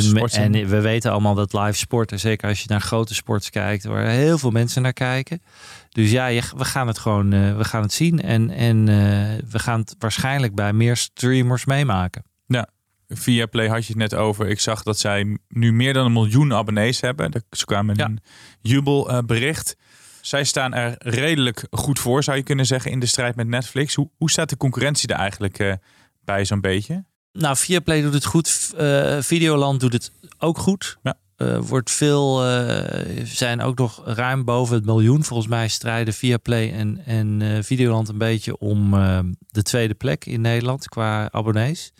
en, 0.06 0.12
en 0.42 0.52
we 0.68 0.80
weten 0.80 1.10
allemaal 1.12 1.34
dat 1.34 1.52
live 1.52 1.72
sport, 1.78 2.12
en 2.12 2.20
zeker 2.20 2.48
als 2.48 2.60
je 2.60 2.66
naar 2.68 2.80
grote 2.80 3.14
sports 3.14 3.50
kijkt, 3.50 3.84
waar 3.84 4.06
heel 4.06 4.38
veel 4.38 4.50
mensen 4.50 4.82
naar 4.82 4.92
kijken. 4.92 5.42
Dus 5.88 6.10
ja, 6.10 6.26
je- 6.26 6.42
we 6.56 6.64
gaan 6.64 6.86
het 6.86 6.98
gewoon 6.98 7.32
eh, 7.32 7.56
we 7.56 7.64
gaan 7.64 7.82
het 7.82 7.92
zien. 7.92 8.22
En, 8.22 8.50
en 8.50 8.84
we 9.50 9.58
gaan 9.58 9.80
het 9.80 9.94
waarschijnlijk 9.98 10.54
bij 10.54 10.72
meer 10.72 10.96
streamers 10.96 11.64
meemaken. 11.64 12.22
Ja, 12.46 12.68
via 13.08 13.46
Play 13.46 13.68
had 13.68 13.86
je 13.86 13.92
het 13.92 14.10
net 14.10 14.14
over. 14.14 14.48
Ik 14.48 14.60
zag 14.60 14.82
dat 14.82 14.98
zij 14.98 15.38
nu 15.48 15.72
meer 15.72 15.92
dan 15.92 16.06
een 16.06 16.12
miljoen 16.12 16.52
abonnees 16.52 17.00
hebben. 17.00 17.44
Ze 17.50 17.64
kwamen 17.64 18.00
een 18.00 18.20
jubelbericht. 18.60 19.76
Zij 20.20 20.44
staan 20.44 20.74
er 20.74 20.94
redelijk 20.98 21.66
goed 21.70 21.98
voor, 21.98 22.22
zou 22.24 22.36
je 22.36 22.42
kunnen 22.42 22.66
zeggen, 22.66 22.90
in 22.90 23.00
de 23.00 23.06
strijd 23.06 23.36
met 23.36 23.46
Netflix. 23.46 23.94
Hoe, 23.94 24.10
hoe 24.16 24.30
staat 24.30 24.48
de 24.48 24.56
concurrentie 24.56 25.08
er 25.08 25.18
eigenlijk 25.18 25.58
eh, 25.58 25.72
bij 26.24 26.44
zo'n 26.44 26.60
beetje? 26.60 27.04
Nou, 27.32 27.56
Viaplay 27.56 28.02
doet 28.02 28.14
het 28.14 28.24
goed. 28.24 28.72
eh 28.76 29.18
Videoland 29.20 29.80
doet 29.80 29.92
het 29.92 30.12
ook 30.38 30.58
goed. 30.58 30.98
Ja. 31.02 31.14
Eh, 31.36 31.58
wordt 31.58 31.90
veel, 31.90 32.40
zijn 33.24 33.60
ook 33.60 33.78
nog 33.78 34.02
ruim 34.04 34.44
boven 34.44 34.74
het 34.74 34.84
miljoen. 34.84 35.24
Volgens 35.24 35.48
mij 35.48 35.68
strijden 35.68 36.14
Viaplay 36.14 36.72
en, 36.72 37.02
en 37.04 37.64
Videoland 37.64 38.08
een 38.08 38.18
beetje 38.18 38.58
om 38.58 38.90
de 39.48 39.62
tweede 39.62 39.94
plek 39.94 40.24
in 40.24 40.40
Nederland 40.40 40.88
qua 40.88 41.28
abonnees. 41.32 41.92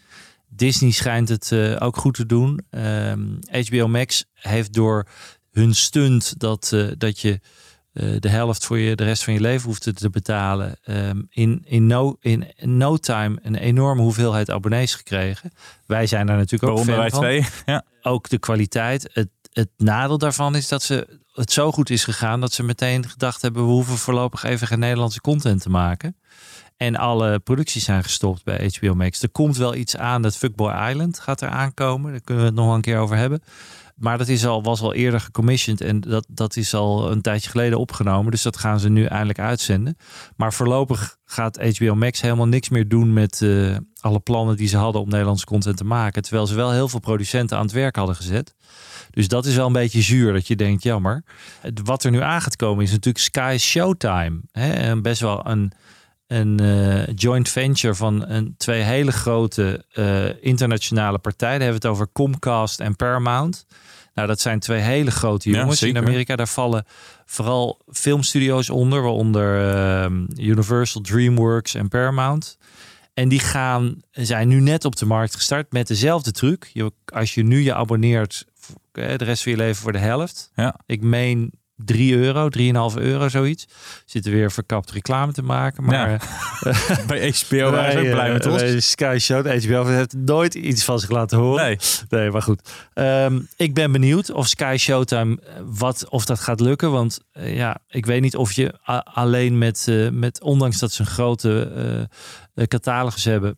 Disney 0.49 0.91
schijnt 0.91 1.29
het 1.29 1.53
eh, 1.53 1.77
ook 1.79 1.97
goed 1.97 2.15
te 2.15 2.27
doen. 2.27 2.61
Ehm, 2.71 3.21
HBO 3.67 3.89
Max 3.89 4.25
heeft 4.35 4.73
door 4.73 5.07
hun 5.53 5.75
stunt 5.75 6.35
dat, 6.39 6.73
eh, 6.73 6.87
dat 6.99 7.21
je 7.21 7.41
eh, 7.93 8.17
de 8.19 8.29
helft 8.29 8.65
voor 8.67 8.79
je 8.79 8.97
de 8.97 9.05
rest 9.05 9.25
van 9.25 9.33
je 9.35 9.41
leven 9.41 9.67
hoeft 9.67 9.83
te- 9.83 9.93
te 9.93 10.11
betalen. 10.11 10.77
ehm, 10.85 11.23
in, 11.31 11.63
in, 11.65 11.87
no, 11.87 12.17
in 12.21 12.47
no 12.63 12.97
time 12.97 13.39
een 13.43 13.55
enorme 13.55 14.03
hoeveelheid 14.03 14.51
abonnees 14.51 14.95
gekregen. 14.95 15.51
Wij 15.87 16.07
zijn 16.07 16.27
daar 16.27 16.37
natuurlijk 16.37 16.73
ook 16.73 16.85
fan 16.85 17.11
van. 17.11 17.21
twee. 17.21 17.47
Ja. 17.67 17.85
Ook 18.03 18.29
de 18.29 18.39
kwaliteit. 18.39 19.11
Het, 19.13 19.29
het 19.53 19.69
nadeel 19.77 20.19
daarvan 20.19 20.55
is 20.57 20.69
dat 20.69 20.83
ze 20.83 21.21
het 21.33 21.53
zo 21.53 21.73
goed 21.73 21.91
is 21.91 22.05
gegaan 22.05 22.41
dat 22.41 22.53
ze 22.53 22.63
meteen 22.63 23.09
gedacht 23.09 23.43
hebben: 23.43 23.63
we 23.67 23.71
hoeven 23.73 23.97
voorlopig 23.99 24.43
even 24.43 24.67
geen 24.67 24.79
Nederlandse 24.79 25.21
content 25.21 25.63
te 25.63 25.71
maken. 25.71 26.17
En 26.77 26.97
alle 26.97 27.39
producties 27.39 27.85
zijn 27.85 28.03
gestopt 28.03 28.45
bij 28.45 28.71
HBO 28.79 28.95
Max. 28.95 29.23
Er 29.23 29.31
komt 29.31 29.57
wel 29.57 29.75
iets 29.75 29.97
aan. 29.97 30.23
Dat 30.23 30.37
Fuckboy 30.37 30.89
Island 30.89 31.19
gaat 31.19 31.41
er 31.41 31.49
aankomen. 31.49 32.11
Daar 32.11 32.21
kunnen 32.21 32.45
we 32.45 32.51
het 32.51 32.59
nog 32.59 32.75
een 32.75 32.81
keer 32.81 32.99
over 32.99 33.17
hebben. 33.17 33.43
Maar 33.97 34.19
dat 34.19 34.29
is 34.29 34.47
al, 34.47 34.63
was 34.63 34.81
al 34.81 34.95
eerder 34.95 35.21
gecommissioned 35.21 35.81
en 35.81 36.01
dat, 36.01 36.27
dat 36.29 36.57
is 36.57 36.75
al 36.75 37.11
een 37.11 37.23
tijdje 37.23 37.51
geleden 37.51 37.79
opgenomen. 37.79 38.31
Dus 38.31 38.43
dat 38.43 38.57
gaan 38.57 38.81
ze 38.81 38.89
nu 38.89 39.05
eindelijk 39.05 39.39
uitzenden. 39.39 39.97
Maar 40.37 40.53
voorlopig 40.53 41.17
gaat 41.25 41.77
HBO 41.77 41.95
Max 41.95 42.21
helemaal 42.21 42.47
niks 42.47 42.69
meer 42.69 42.89
doen 42.89 43.13
met 43.13 43.43
eh, 43.43 43.77
alle 44.01 44.21
plannen 44.21 44.57
die 44.57 44.69
ze 44.69 44.77
hadden 44.77 45.03
om 45.03 45.09
Nederlandse 45.09 45.47
content 45.47 45.77
te 45.77 45.85
maken. 45.85 46.23
Terwijl 46.23 46.47
ze 46.47 46.55
wel 46.55 46.73
heel 46.73 46.89
veel 46.89 47.01
producenten 47.01 47.57
aan 47.57 47.65
het 47.65 47.73
werk 47.73 47.97
hadden 47.97 48.17
gezet. 48.17 48.55
Dus 49.11 49.29
dat 49.29 49.47
is 49.47 49.57
wel 49.57 49.67
een 49.67 49.73
beetje 49.73 50.03
zuur 50.03 50.33
dat 50.33 50.47
je 50.47 50.57
denkt, 50.57 50.83
jammer. 50.83 51.25
Wat 51.85 52.05
er 52.05 52.11
nu 52.11 52.21
aan 52.21 52.43
gaat 52.43 52.57
komen 52.57 52.85
is 52.85 52.91
natuurlijk 52.91 53.25
Sky 53.25 53.57
Showtime. 53.59 54.41
Hè? 54.53 55.01
Best 55.01 55.21
wel 55.21 55.47
een, 55.47 55.73
een 56.27 56.61
eh, 56.61 57.15
joint 57.15 57.49
venture 57.49 57.95
van 57.95 58.29
een, 58.29 58.55
twee 58.57 58.83
hele 58.83 59.13
grote 59.13 59.85
eh, 59.93 60.43
internationale 60.45 61.19
partijen. 61.19 61.59
Daar 61.59 61.69
hebben 61.69 61.83
we 61.83 61.89
het 61.89 61.97
over 61.97 62.13
Comcast 62.13 62.81
en 62.81 62.97
Paramount. 62.97 63.67
Nou, 64.15 64.29
dat 64.29 64.41
zijn 64.41 64.61
twee 64.61 64.81
hele 64.81 65.11
grote 65.11 65.51
Ja, 65.51 65.59
jongens 65.59 65.83
in. 65.83 65.97
Amerika. 65.97 66.37
Daar 66.37 66.49
vallen 66.49 66.85
vooral 67.25 67.81
filmstudio's 67.93 68.71
onder, 68.71 69.03
waaronder 69.03 69.75
ehm, 69.75 70.27
Universal, 70.37 71.01
DreamWorks 71.01 71.75
en 71.75 71.89
Paramount. 71.89 72.59
En 73.15 73.29
die 73.29 73.41
gaan, 73.41 74.03
zijn 74.11 74.49
nu 74.49 74.61
net 74.61 74.85
op 74.85 74.97
de 74.97 75.07
markt 75.07 75.35
gestart 75.35 75.73
met 75.73 75.87
dezelfde 75.87 76.33
truc. 76.33 76.71
Je, 76.73 76.93
als 77.05 77.35
je 77.35 77.43
nu 77.43 77.61
je 77.61 77.75
abonneert, 77.75 78.47
eh, 78.93 79.17
de 79.17 79.25
rest 79.25 79.43
van 79.43 79.53
je 79.53 79.59
leven 79.59 79.83
voor 79.83 79.93
de 79.93 79.99
helft. 79.99 80.51
Ja. 80.55 80.77
Ik 80.87 81.03
meen 81.03 81.53
3 81.77 82.15
euro, 82.17 82.49
3,5 82.95 83.03
euro, 83.03 83.29
zoiets. 83.29 83.67
Zitten 84.05 84.33
weer 84.33 84.53
verkapt 84.53 84.91
reclame 84.91 85.33
te 85.33 85.43
maken. 85.43 85.85
Maar 85.85 86.11
Ja. 86.11 86.19
Bij 87.07 87.35
HBO 87.47 87.71
waren 87.71 87.93
ze 87.93 87.99
ook 87.99 88.11
blij 88.11 88.27
eh, 88.27 88.33
met 88.33 88.47
ons. 88.47 88.63
bij 88.63 88.81
Sky 88.81 89.17
Show, 89.21 89.63
HBO 89.65 89.85
heeft 89.85 90.15
nooit 90.15 90.55
iets 90.55 90.85
van 90.85 90.99
zich 90.99 91.11
laten 91.11 91.39
horen. 91.39 91.65
Nee. 91.65 91.79
Nee, 92.09 92.31
maar 92.31 92.43
goed. 92.43 92.71
Ehm, 92.95 93.41
ik 93.57 93.75
ben 93.75 93.93
benieuwd 93.93 94.31
of 94.31 94.47
Sky 94.47 94.77
Showtime, 94.79 95.39
eh, 95.43 95.61
wat, 95.65 96.09
of 96.09 96.25
dat 96.25 96.41
gaat 96.41 96.61
lukken. 96.61 96.91
Want 96.91 97.19
eh, 97.33 97.57
ja, 97.57 97.79
ik 97.89 98.07
weet 98.07 98.21
niet 98.21 98.37
of 98.37 98.53
je 98.53 98.75
alleen 99.05 99.59
met, 99.59 99.87
eh, 99.89 100.09
met, 100.11 100.43
ondanks 100.43 100.79
dat 100.79 100.93
ze 100.93 101.01
een 101.01 101.07
grote 101.07 101.73
eh, 101.75 102.01
eh, 102.01 102.07
catalogus 102.69 103.25
hebben, 103.25 103.57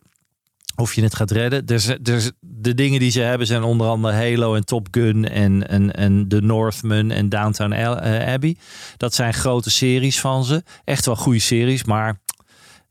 of 0.80 0.94
je 0.94 1.02
het 1.02 1.14
gaat 1.14 1.30
redden. 1.30 1.66
Dus, 1.66 1.96
dus 2.00 2.30
de 2.40 2.74
dingen 2.74 3.00
die 3.00 3.10
ze 3.10 3.20
hebben 3.20 3.46
zijn 3.46 3.62
onder 3.62 3.86
andere 3.86 4.14
Halo 4.14 4.54
en 4.54 4.64
Top 4.64 4.88
Gun 4.90 5.28
en, 5.28 5.68
en, 5.68 5.94
en 5.94 6.28
The 6.28 6.40
Northman 6.40 7.10
en 7.10 7.28
Downtown 7.28 7.72
eh, 7.72 8.32
Abbey. 8.32 8.56
Dat 8.96 9.14
zijn 9.14 9.34
grote 9.34 9.70
series 9.70 10.20
van 10.20 10.44
ze. 10.44 10.62
Echt 10.84 11.06
wel 11.06 11.16
goede 11.16 11.38
series, 11.38 11.84
maar 11.84 12.20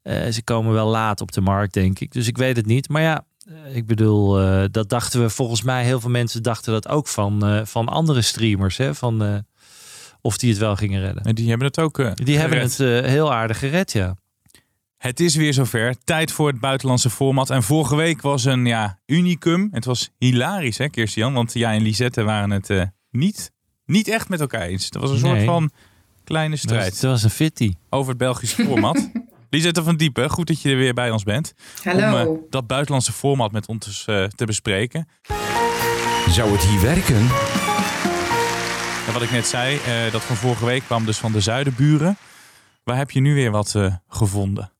eh, 0.01 0.27
ze 0.27 0.43
komen 0.43 0.73
wel 0.73 0.87
laat 0.87 1.21
op 1.21 1.31
de 1.31 1.41
markt, 1.41 1.73
denk 1.73 1.99
ik. 1.99 2.11
Dus 2.11 2.27
ik 2.27 2.37
weet 2.37 2.55
het 2.55 2.65
niet. 2.65 2.89
Maar 2.89 3.01
ja, 3.01 3.25
eh, 3.45 3.75
ik 3.75 3.85
bedoel, 3.85 4.31
dat 4.71 4.89
dachten 4.89 5.21
we 5.21 5.29
volgens 5.29 5.61
mij, 5.61 5.83
heel 5.83 5.99
veel 5.99 6.09
mensen 6.09 6.43
dachten 6.43 6.73
dat 6.73 6.87
ook 6.87 7.07
van, 7.07 7.61
van 7.67 7.87
andere 7.87 8.21
streamers. 8.21 8.77
Hè? 8.77 8.95
Van, 8.95 9.45
of 10.21 10.37
die 10.37 10.49
het 10.49 10.59
wel 10.59 10.75
gingen 10.75 11.01
redden. 11.01 11.23
En 11.23 11.35
die 11.35 11.49
hebben 11.49 11.67
het 11.67 11.79
ook 11.79 12.25
Die 12.25 12.37
hebben 12.37 12.59
het 12.59 12.77
heel 12.77 13.33
aardig 13.33 13.59
gered, 13.59 13.91
ja. 13.91 14.15
Het 14.97 15.19
is 15.19 15.35
weer 15.35 15.53
zover. 15.53 15.95
Tijd 16.03 16.31
voor 16.31 16.47
het 16.47 16.59
buitenlandse 16.59 17.09
format. 17.09 17.49
En 17.49 17.63
vorige 17.63 17.95
week 17.95 18.21
was 18.21 18.45
een 18.45 18.65
ja, 18.65 18.99
unicum. 19.05 19.67
Het 19.71 19.85
was 19.85 20.09
hilarisch, 20.17 20.77
hè, 20.77 20.89
Kirstian? 20.89 21.33
Want 21.33 21.53
jij 21.53 21.75
en 21.75 21.81
Lisette 21.81 22.23
waren 22.23 22.51
het 22.51 22.69
eh, 22.69 22.81
niet, 23.11 23.51
niet 23.85 24.07
echt 24.07 24.29
met 24.29 24.39
elkaar 24.39 24.61
eens. 24.61 24.85
Het 24.85 24.95
was 24.95 25.11
een 25.11 25.17
soort 25.17 25.43
van 25.43 25.71
kleine 26.23 26.55
strijd 26.55 26.89
was, 26.89 26.99
dat 26.99 27.11
was 27.11 27.23
een 27.23 27.29
fitty. 27.29 27.73
over 27.89 28.09
het 28.09 28.17
Belgische 28.17 28.63
format. 28.65 29.09
Lisette 29.49 29.83
van 29.83 29.97
Diepen, 29.97 30.29
goed 30.29 30.47
dat 30.47 30.61
je 30.61 30.69
er 30.69 30.77
weer 30.77 30.93
bij 30.93 31.11
ons 31.11 31.23
bent. 31.23 31.53
Hallo. 31.83 32.27
Om 32.27 32.35
eh, 32.35 32.41
dat 32.49 32.67
buitenlandse 32.67 33.11
format 33.11 33.51
met 33.51 33.67
ons 33.67 34.05
eh, 34.05 34.23
te 34.23 34.45
bespreken. 34.45 35.07
Zou 36.29 36.51
het 36.51 36.61
hier 36.61 36.81
werken? 36.81 37.29
En 39.07 39.13
wat 39.13 39.21
ik 39.21 39.31
net 39.31 39.47
zei, 39.47 39.77
eh, 39.77 40.11
dat 40.11 40.23
van 40.23 40.35
vorige 40.35 40.65
week 40.65 40.83
kwam 40.83 41.05
dus 41.05 41.17
van 41.17 41.31
de 41.31 41.41
zuidenburen. 41.41 42.17
Waar 42.83 42.97
heb 42.97 43.11
je 43.11 43.19
nu 43.19 43.33
weer 43.33 43.51
wat 43.51 43.75
eh, 43.75 43.95
gevonden? 44.07 44.71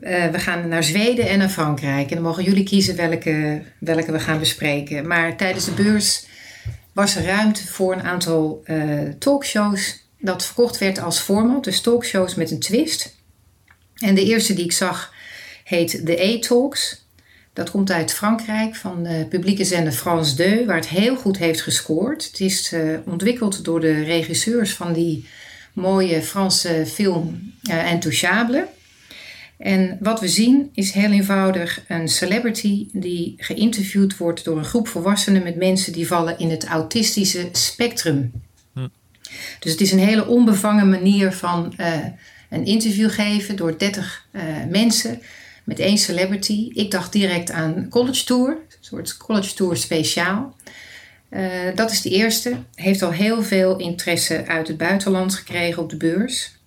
Eh, 0.00 0.26
we 0.26 0.38
gaan 0.38 0.68
naar 0.68 0.84
Zweden 0.84 1.28
en 1.28 1.38
naar 1.38 1.48
Frankrijk. 1.48 2.08
En 2.08 2.14
dan 2.14 2.24
mogen 2.24 2.44
jullie 2.44 2.64
kiezen 2.64 2.96
welke, 2.96 3.62
welke 3.78 4.12
we 4.12 4.20
gaan 4.20 4.38
bespreken. 4.38 5.06
Maar 5.06 5.36
tijdens 5.36 5.64
de 5.64 5.72
beurs 5.72 6.26
was 6.92 7.16
er 7.16 7.24
ruimte 7.24 7.66
voor 7.66 7.92
een 7.92 8.02
aantal 8.02 8.62
eh, 8.64 8.78
talkshows 9.18 10.06
dat 10.20 10.44
verkocht 10.44 10.78
werd 10.78 11.00
als 11.00 11.18
format. 11.18 11.64
Dus 11.64 11.80
talkshows 11.80 12.34
met 12.34 12.50
een 12.50 12.60
twist. 12.60 13.16
En 13.94 14.14
de 14.14 14.24
eerste 14.24 14.54
die 14.54 14.64
ik 14.64 14.72
zag 14.72 15.12
heet 15.64 16.06
The 16.06 16.36
A-Talks. 16.36 17.06
Dat 17.52 17.70
komt 17.70 17.90
uit 17.90 18.12
Frankrijk 18.12 18.76
van 18.76 19.08
publieke 19.28 19.64
zender 19.64 19.92
France 19.92 20.34
2, 20.34 20.66
waar 20.66 20.76
het 20.76 20.88
heel 20.88 21.16
goed 21.16 21.38
heeft 21.38 21.62
gescoord. 21.62 22.24
Het 22.24 22.40
is 22.40 22.72
eh, 22.72 22.80
ontwikkeld 23.04 23.64
door 23.64 23.80
de 23.80 24.02
regisseurs 24.02 24.74
van 24.74 24.92
die 24.92 25.28
mooie 25.72 26.22
Franse 26.22 26.84
film 26.86 27.52
eh, 27.62 27.92
Intouchable. 27.92 28.66
En 29.58 29.98
wat 30.00 30.20
we 30.20 30.28
zien 30.28 30.70
is 30.74 30.90
heel 30.90 31.10
eenvoudig 31.10 31.84
een 31.88 32.08
celebrity 32.08 32.88
die 32.92 33.34
geïnterviewd 33.36 34.16
wordt 34.16 34.44
door 34.44 34.58
een 34.58 34.64
groep 34.64 34.88
volwassenen 34.88 35.42
met 35.42 35.56
mensen 35.56 35.92
die 35.92 36.06
vallen 36.06 36.38
in 36.38 36.50
het 36.50 36.64
autistische 36.64 37.48
spectrum. 37.52 38.32
Dus 39.58 39.72
het 39.72 39.80
is 39.80 39.92
een 39.92 39.98
hele 39.98 40.26
onbevangen 40.26 40.88
manier 40.88 41.32
van 41.32 41.74
eh, 41.76 42.04
een 42.50 42.64
interview 42.64 43.10
geven 43.10 43.56
door 43.56 43.78
30 43.78 44.26
eh, 44.30 44.42
mensen 44.70 45.20
met 45.64 45.78
één 45.78 45.98
celebrity. 45.98 46.70
Ik 46.72 46.90
dacht 46.90 47.12
direct 47.12 47.50
aan 47.50 47.86
College 47.88 48.24
Tour, 48.24 48.50
een 48.50 48.76
soort 48.80 49.16
College 49.16 49.54
Tour 49.54 49.76
speciaal. 49.76 50.56
Eh, 51.28 51.42
dat 51.74 51.90
is 51.90 52.02
de 52.02 52.10
eerste. 52.10 52.56
Heeft 52.74 53.02
al 53.02 53.10
heel 53.10 53.42
veel 53.42 53.78
interesse 53.78 54.46
uit 54.46 54.68
het 54.68 54.76
buitenland 54.76 55.34
gekregen 55.34 55.82
op 55.82 55.90
de 55.90 55.96
beurs. 55.96 56.57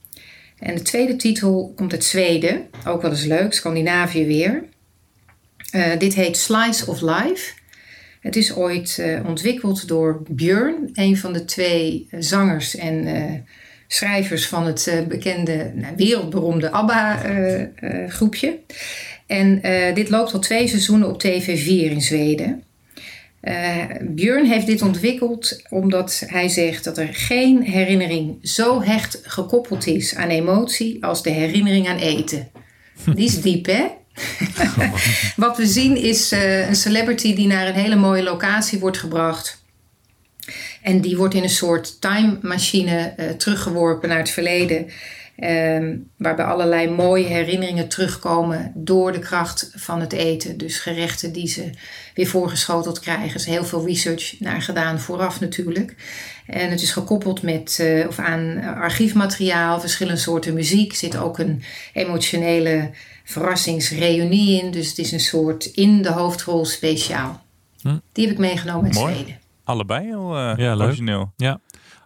En 0.61 0.75
de 0.75 0.81
tweede 0.81 1.15
titel 1.15 1.73
komt 1.75 1.91
uit 1.91 2.03
Zweden, 2.03 2.67
ook 2.87 3.01
wel 3.01 3.11
eens 3.11 3.25
leuk, 3.25 3.53
Scandinavië 3.53 4.25
weer. 4.25 4.63
Eh, 5.71 5.99
dit 5.99 6.13
heet 6.13 6.37
Slice 6.37 6.87
of 6.87 7.01
Life. 7.01 7.53
Het 8.19 8.35
is 8.35 8.55
ooit 8.55 8.97
eh, 8.99 9.25
ontwikkeld 9.25 9.87
door 9.87 10.21
Björn, 10.29 10.89
een 10.93 11.17
van 11.17 11.33
de 11.33 11.45
twee 11.45 12.07
eh, 12.09 12.19
zangers 12.21 12.75
en 12.75 13.45
schrijvers 13.87 14.47
van 14.47 14.65
het 14.65 15.05
bekende, 15.07 15.71
nou, 15.75 15.95
wereldberoemde 15.95 16.71
ABBA-groepje. 16.71 18.59
en 19.27 19.61
dit 19.93 20.09
loopt 20.09 20.33
al 20.33 20.39
twee 20.39 20.67
seizoenen 20.67 21.09
op 21.09 21.23
TV4 21.23 21.91
in 21.91 22.01
Zweden. 22.01 22.63
Eh 23.41 23.85
Björn 24.01 24.45
heeft 24.45 24.65
dit 24.65 24.81
ontwikkeld 24.81 25.61
omdat 25.69 26.23
hij 26.25 26.49
zegt 26.49 26.83
dat 26.83 26.97
er 26.97 27.09
geen 27.11 27.63
herinnering 27.63 28.37
zo 28.41 28.81
hecht 28.81 29.19
gekoppeld 29.23 29.87
is 29.87 30.15
aan 30.15 30.29
emotie 30.29 31.05
als 31.05 31.23
de 31.23 31.29
herinnering 31.29 31.87
aan 31.87 31.97
eten. 31.97 32.49
Die 33.15 33.25
is 33.25 33.41
diep, 33.41 33.65
hè? 33.65 33.85
Wat 35.45 35.57
we 35.57 35.65
zien 35.65 35.97
is 35.97 36.31
eh, 36.31 36.67
een 36.67 36.75
celebrity 36.75 37.35
die 37.35 37.47
naar 37.47 37.67
een 37.67 37.73
hele 37.73 37.95
mooie 37.95 38.23
locatie 38.23 38.79
wordt 38.79 38.97
gebracht. 38.97 39.63
En 40.81 41.01
die 41.01 41.17
wordt 41.17 41.33
in 41.33 41.43
een 41.43 41.49
soort 41.49 42.01
time 42.01 42.37
machine 42.41 43.13
eh, 43.17 43.29
teruggeworpen 43.29 44.09
naar 44.09 44.17
het 44.17 44.29
verleden. 44.29 44.87
Ehm, 45.35 45.97
waarbij 46.17 46.45
allerlei 46.45 46.89
mooie 46.89 47.25
herinneringen 47.25 47.87
terugkomen 47.87 48.71
door 48.75 49.11
de 49.11 49.19
kracht 49.19 49.71
van 49.75 49.99
het 49.99 50.13
eten. 50.13 50.57
Dus 50.57 50.79
gerechten 50.79 51.31
die 51.33 51.47
ze 51.47 51.69
weer 52.13 52.27
voorgeschoteld 52.27 52.99
krijgen. 52.99 53.29
Er 53.29 53.35
is 53.35 53.45
heel 53.45 53.65
veel 53.65 53.85
research 53.85 54.39
naar 54.39 54.61
gedaan 54.61 54.99
vooraf 54.99 55.39
natuurlijk. 55.39 55.95
En 56.45 56.69
het 56.69 56.81
is 56.81 56.91
gekoppeld 56.91 57.41
met, 57.41 57.77
eh, 57.79 58.07
of 58.07 58.19
aan 58.19 58.63
archiefmateriaal, 58.63 59.79
verschillende 59.79 60.19
soorten 60.19 60.53
muziek. 60.53 60.91
Er 60.91 60.97
zit 60.97 61.17
ook 61.17 61.39
een 61.39 61.63
emotionele 61.93 62.91
verrassingsreunie 63.23 64.61
in. 64.63 64.71
Dus 64.71 64.87
het 64.89 64.97
is 64.97 65.11
een 65.11 65.19
soort 65.19 65.65
in 65.65 66.01
de 66.01 66.11
hoofdrol 66.11 66.65
speciaal. 66.65 67.43
Hm. 67.81 67.97
Die 68.11 68.25
heb 68.25 68.33
ik 68.33 68.39
meegenomen 68.39 68.85
uit 68.85 68.93
Mooi. 68.93 69.15
Zweden. 69.15 69.39
Allebei 69.63 70.05
heel 70.05 70.37
eh 70.37 70.53
Ja, 70.57 70.75
leuk. 70.75 70.87
origineel. 70.87 71.33
Ja. 71.37 71.59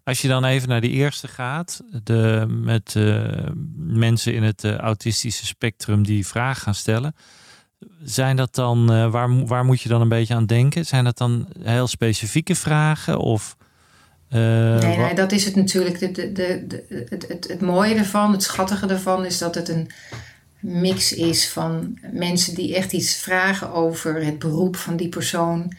Als 0.03 0.21
je 0.21 0.27
dan 0.27 0.45
even 0.45 0.69
naar 0.69 0.81
die 0.81 0.91
eerste 0.91 1.27
gaat, 1.27 1.81
de, 2.03 2.45
met 2.49 2.93
eh, 2.95 3.47
mensen 3.77 4.33
in 4.33 4.43
het 4.43 4.63
eh, 4.63 4.75
autistische 4.75 5.45
spectrum 5.45 6.03
die 6.03 6.27
vragen 6.27 6.61
gaan 6.61 6.75
stellen. 6.75 7.15
Zijn 8.03 8.35
dat 8.35 8.55
dan, 8.55 8.91
eh, 8.93 9.11
waar, 9.11 9.45
waar 9.45 9.65
moet 9.65 9.81
je 9.81 9.89
dan 9.89 10.01
een 10.01 10.09
beetje 10.09 10.33
aan 10.35 10.45
denken? 10.45 10.85
Zijn 10.85 11.03
dat 11.03 11.17
dan 11.17 11.47
heel 11.63 11.87
specifieke 11.87 12.55
vragen? 12.55 13.17
Of, 13.17 13.57
eh, 14.29 14.39
Nee, 14.79 15.13
dat 15.13 15.31
is 15.31 15.45
het 15.45 15.55
natuurlijk. 15.55 15.99
De, 15.99 16.11
de, 16.11 16.31
de, 16.67 17.05
het, 17.09 17.27
het, 17.27 17.47
het 17.47 17.61
mooie 17.61 17.95
ervan, 17.95 18.31
het 18.31 18.43
schattige 18.43 18.87
ervan, 18.87 19.25
is 19.25 19.37
dat 19.37 19.55
het 19.55 19.69
een 19.69 19.89
mix 20.59 21.13
is 21.13 21.49
van 21.49 21.99
mensen 22.11 22.55
die 22.55 22.75
echt 22.75 22.91
iets 22.93 23.15
vragen 23.15 23.73
over 23.73 24.25
het 24.25 24.39
beroep 24.39 24.75
van 24.75 24.95
die 24.95 25.09
persoon. 25.09 25.73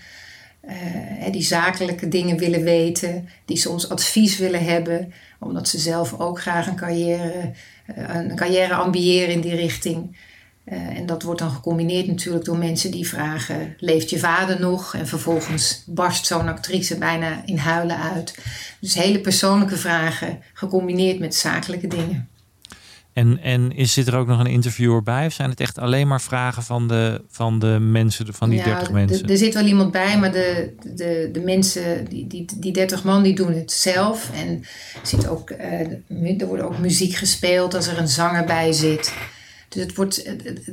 eh, 0.60 1.32
die 1.32 1.42
zakelijke 1.42 2.08
dingen 2.08 2.36
willen 2.38 2.62
weten, 2.62 3.28
die 3.44 3.56
soms 3.56 3.88
advies 3.88 4.38
willen 4.38 4.64
hebben, 4.64 5.12
omdat 5.38 5.68
ze 5.68 5.78
zelf 5.78 6.20
ook 6.20 6.40
graag 6.40 6.66
een 6.66 6.76
carrière, 6.76 7.52
een 7.96 8.36
carrière 8.36 8.74
ambiëren 8.74 9.34
in 9.34 9.40
die 9.40 9.54
richting. 9.54 10.16
Eh, 10.66 10.78
en 10.98 11.06
dat 11.06 11.22
wordt 11.22 11.40
dan 11.40 11.50
gecombineerd 11.50 12.06
natuurlijk 12.06 12.44
door 12.44 12.58
mensen 12.58 12.90
die 12.90 13.08
vragen: 13.08 13.74
leeft 13.78 14.10
je 14.10 14.18
vader 14.18 14.60
nog? 14.60 14.94
En 14.94 15.06
vervolgens 15.06 15.82
barst 15.86 16.26
zo'n 16.26 16.48
actrice 16.48 16.98
bijna 16.98 17.42
in 17.44 17.56
huilen 17.56 18.00
uit. 18.00 18.38
Dus 18.80 18.94
hele 18.94 19.20
persoonlijke 19.20 19.76
vragen 19.76 20.38
gecombineerd 20.54 21.18
met 21.18 21.34
zakelijke 21.34 21.86
dingen. 21.86 22.28
en, 23.12 23.38
en 23.42 23.72
is, 23.72 23.92
zit 23.92 24.06
er 24.06 24.16
ook 24.16 24.26
nog 24.26 24.40
een 24.40 24.46
interviewer 24.46 25.02
bij? 25.02 25.26
Of 25.26 25.32
zijn 25.32 25.50
het 25.50 25.60
echt 25.60 25.78
alleen 25.78 26.08
maar 26.08 26.20
vragen 26.20 26.62
van 26.62 26.88
de, 26.88 27.22
van 27.28 27.58
de 27.58 27.78
mensen, 27.80 28.34
van 28.34 28.48
die 28.48 28.58
Ja, 28.58 28.64
30 28.64 28.88
d- 28.88 28.92
mensen? 28.92 29.28
Er 29.28 29.36
zit 29.36 29.54
wel 29.54 29.64
iemand 29.66 29.90
bij, 29.92 30.18
maar 30.18 30.32
de, 30.32 30.74
de, 30.94 31.28
de 31.32 31.40
mensen, 31.40 32.04
die, 32.08 32.26
die, 32.26 32.44
die 32.56 32.72
30 32.72 33.04
man, 33.04 33.22
die 33.22 33.34
doen 33.34 33.52
het 33.52 33.72
zelf. 33.72 34.30
En 34.34 34.64
zit 35.02 35.28
ook, 35.28 35.50
eh, 35.50 36.40
er 36.40 36.46
wordt 36.46 36.62
ook 36.62 36.78
muziek 36.78 37.14
gespeeld 37.14 37.74
als 37.74 37.86
er 37.86 37.98
een 37.98 38.08
zanger 38.08 38.44
bij 38.44 38.72
zit. 38.72 39.12
Dus 39.76 39.84
het 39.84 39.96
wordt, 39.96 40.26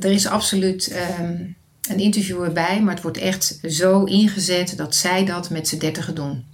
er 0.04 0.10
is 0.10 0.26
absoluut 0.26 0.88
ehm, 0.88 1.42
een 1.88 1.98
interviewer 1.98 2.52
bij, 2.52 2.82
maar 2.82 2.94
het 2.94 3.02
wordt 3.02 3.18
echt 3.18 3.58
zo 3.62 4.04
ingezet 4.04 4.76
dat 4.76 4.94
zij 4.94 5.24
dat 5.24 5.50
met 5.50 5.68
z'n 5.68 5.78
dertigen 5.78 6.14
doen. 6.14 6.44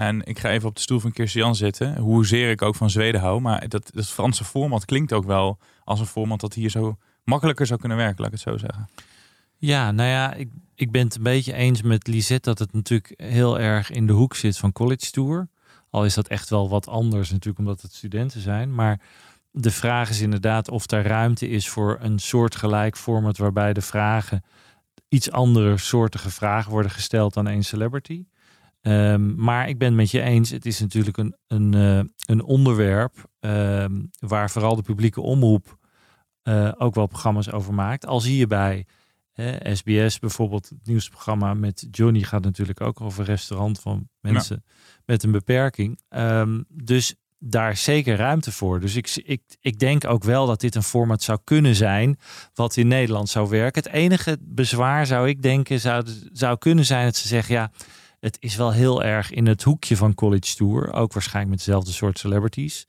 En 0.00 0.24
ik 0.24 0.38
ga 0.38 0.50
even 0.50 0.68
op 0.68 0.74
de 0.74 0.80
stoel 0.80 1.00
van 1.00 1.12
Kirstian 1.12 1.54
zitten. 1.54 1.96
Hoezeer 1.96 2.50
ik 2.50 2.62
ook 2.62 2.74
van 2.74 2.90
Zweden 2.90 3.20
hou. 3.20 3.40
Maar 3.40 3.68
dat, 3.68 3.90
dat 3.94 4.06
Franse 4.06 4.44
format 4.44 4.84
klinkt 4.84 5.12
ook 5.12 5.24
wel 5.24 5.58
als 5.84 6.00
een 6.00 6.06
format 6.06 6.40
dat 6.40 6.54
hier 6.54 6.70
zo 6.70 6.96
makkelijker 7.24 7.66
zou 7.66 7.80
kunnen 7.80 7.98
werken, 7.98 8.16
laat 8.16 8.32
ik 8.32 8.38
het 8.38 8.48
zo 8.48 8.56
zeggen. 8.56 8.88
Ja, 9.56 9.90
nou 9.90 10.08
ja, 10.08 10.34
ik, 10.34 10.48
ik 10.74 10.90
ben 10.90 11.04
het 11.04 11.14
een 11.16 11.22
beetje 11.22 11.52
eens 11.52 11.82
met 11.82 12.06
Lisette 12.06 12.48
dat 12.48 12.58
het 12.58 12.72
natuurlijk 12.72 13.14
heel 13.16 13.58
erg 13.58 13.90
in 13.90 14.06
de 14.06 14.12
hoek 14.12 14.36
zit 14.36 14.56
van 14.56 14.72
College 14.72 15.10
Tour. 15.10 15.48
Al 15.90 16.04
is 16.04 16.14
dat 16.14 16.28
echt 16.28 16.50
wel 16.50 16.68
wat 16.68 16.88
anders 16.88 17.30
natuurlijk 17.30 17.58
omdat 17.58 17.82
het 17.82 17.94
studenten 17.94 18.40
zijn. 18.40 18.74
Maar 18.74 19.00
de 19.50 19.70
vraag 19.70 20.10
is 20.10 20.20
inderdaad 20.20 20.70
of 20.70 20.90
er 20.90 21.02
ruimte 21.02 21.48
is 21.48 21.68
voor 21.68 21.98
een 22.00 22.18
soortgelijk 22.18 22.96
format 22.96 23.38
waarbij 23.38 23.72
de 23.72 23.80
vragen 23.80 24.42
iets 25.08 25.30
andere 25.30 25.76
soortige 25.76 26.30
vragen 26.30 26.70
worden 26.70 26.90
gesteld 26.90 27.34
dan 27.34 27.46
één 27.46 27.62
celebrity. 27.62 28.24
Ehm, 28.80 29.34
maar 29.34 29.68
ik 29.68 29.78
ben 29.78 29.88
het 29.88 29.96
met 29.96 30.10
je 30.10 30.20
eens, 30.20 30.50
het 30.50 30.66
is 30.66 30.80
natuurlijk 30.80 31.16
een, 31.16 31.36
een, 31.46 31.74
eh, 31.74 32.00
een 32.26 32.42
onderwerp 32.42 33.28
ehm, 33.40 34.02
waar 34.18 34.50
vooral 34.50 34.76
de 34.76 34.82
publieke 34.82 35.20
omroep 35.20 35.78
eh, 36.42 36.72
ook 36.78 36.94
wel 36.94 37.06
programma's 37.06 37.50
over 37.50 37.74
maakt. 37.74 38.06
Al 38.06 38.20
zie 38.20 38.36
je 38.36 38.46
bij 38.46 38.86
SBS 39.72 40.18
bijvoorbeeld, 40.18 40.68
het 40.68 40.86
nieuwsprogramma 40.86 41.54
met 41.54 41.88
Johnny 41.90 42.22
gaat 42.22 42.42
natuurlijk 42.44 42.80
ook 42.80 43.00
over 43.00 43.24
restaurant 43.24 43.80
van 43.80 44.08
mensen 44.20 44.64
met 45.04 45.22
een 45.22 45.30
beperking. 45.30 46.00
Ehm, 46.08 46.62
dus 46.68 47.14
daar 47.42 47.76
zeker 47.76 48.16
ruimte 48.16 48.52
voor. 48.52 48.80
Dus 48.80 48.96
ik, 48.96 49.20
ik, 49.24 49.42
ik 49.60 49.78
denk 49.78 50.06
ook 50.06 50.24
wel 50.24 50.46
dat 50.46 50.60
dit 50.60 50.74
een 50.74 50.82
format 50.82 51.22
zou 51.22 51.38
kunnen 51.44 51.74
zijn 51.74 52.18
wat 52.54 52.76
in 52.76 52.88
Nederland 52.88 53.28
zou 53.28 53.48
werken. 53.48 53.82
Het 53.82 53.92
enige 53.92 54.38
bezwaar 54.40 55.06
zou 55.06 55.28
ik 55.28 55.42
denken 55.42 55.80
zou, 55.80 56.04
zou 56.32 56.58
kunnen 56.58 56.84
zijn 56.84 57.04
dat 57.04 57.16
ze 57.16 57.28
zeggen 57.28 57.54
ja, 57.54 57.70
het 58.20 58.36
is 58.40 58.56
wel 58.56 58.72
heel 58.72 59.02
erg 59.02 59.30
in 59.30 59.46
het 59.46 59.62
hoekje 59.62 59.96
van 59.96 60.14
College 60.14 60.54
Tour. 60.56 60.92
Ook 60.92 61.12
waarschijnlijk 61.12 61.56
met 61.56 61.64
dezelfde 61.64 61.92
soort 61.92 62.18
celebrities 62.18 62.86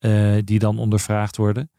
uh, 0.00 0.36
die 0.44 0.58
dan 0.58 0.78
ondervraagd 0.78 1.36
worden. 1.36 1.70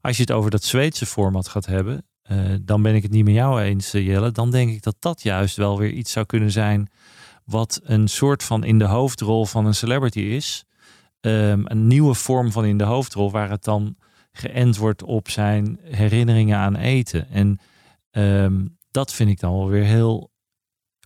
Als 0.00 0.16
je 0.16 0.22
het 0.22 0.32
over 0.32 0.50
dat 0.50 0.64
Zweedse 0.64 1.06
format 1.06 1.48
gaat 1.48 1.66
hebben, 1.66 2.06
uh, 2.30 2.54
dan 2.62 2.82
ben 2.82 2.94
ik 2.94 3.02
het 3.02 3.12
niet 3.12 3.24
met 3.24 3.34
jou 3.34 3.60
eens, 3.60 3.94
eh, 3.94 4.06
Jelle. 4.06 4.30
Dan 4.30 4.50
denk 4.50 4.70
ik 4.70 4.82
dat 4.82 4.96
dat 4.98 5.22
juist 5.22 5.56
wel 5.56 5.78
weer 5.78 5.90
iets 5.90 6.12
zou 6.12 6.26
kunnen 6.26 6.50
zijn 6.50 6.90
wat 7.44 7.80
een 7.82 8.08
soort 8.08 8.42
van 8.42 8.64
in 8.64 8.78
de 8.78 8.84
hoofdrol 8.84 9.46
van 9.46 9.66
een 9.66 9.74
celebrity 9.74 10.20
is. 10.20 10.64
Um, 11.26 11.62
een 11.64 11.86
nieuwe 11.86 12.14
vorm 12.14 12.52
van 12.52 12.64
in 12.64 12.78
de 12.78 12.84
hoofdrol, 12.84 13.30
waar 13.30 13.50
het 13.50 13.64
dan 13.64 13.96
geënt 14.32 14.76
wordt 14.76 15.02
op 15.02 15.30
zijn 15.30 15.78
herinneringen 15.82 16.58
aan 16.58 16.76
eten. 16.76 17.28
En 17.28 17.58
um, 18.10 18.76
dat 18.90 19.12
vind 19.12 19.30
ik 19.30 19.40
dan 19.40 19.52
wel 19.52 19.68
weer 19.68 19.84
heel 19.84 20.30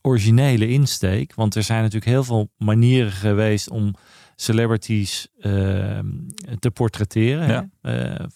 originele 0.03 0.69
insteek. 0.69 1.35
Want 1.35 1.55
er 1.55 1.63
zijn 1.63 1.79
natuurlijk 1.79 2.11
heel 2.11 2.25
veel 2.25 2.51
manieren 2.57 3.13
geweest 3.13 3.71
om 3.71 3.95
celebrities 4.37 5.29
uh, 5.39 5.99
te 6.59 6.71
portretteren. 6.73 7.49
Ja. 7.49 7.69
Uh, 7.83 8.27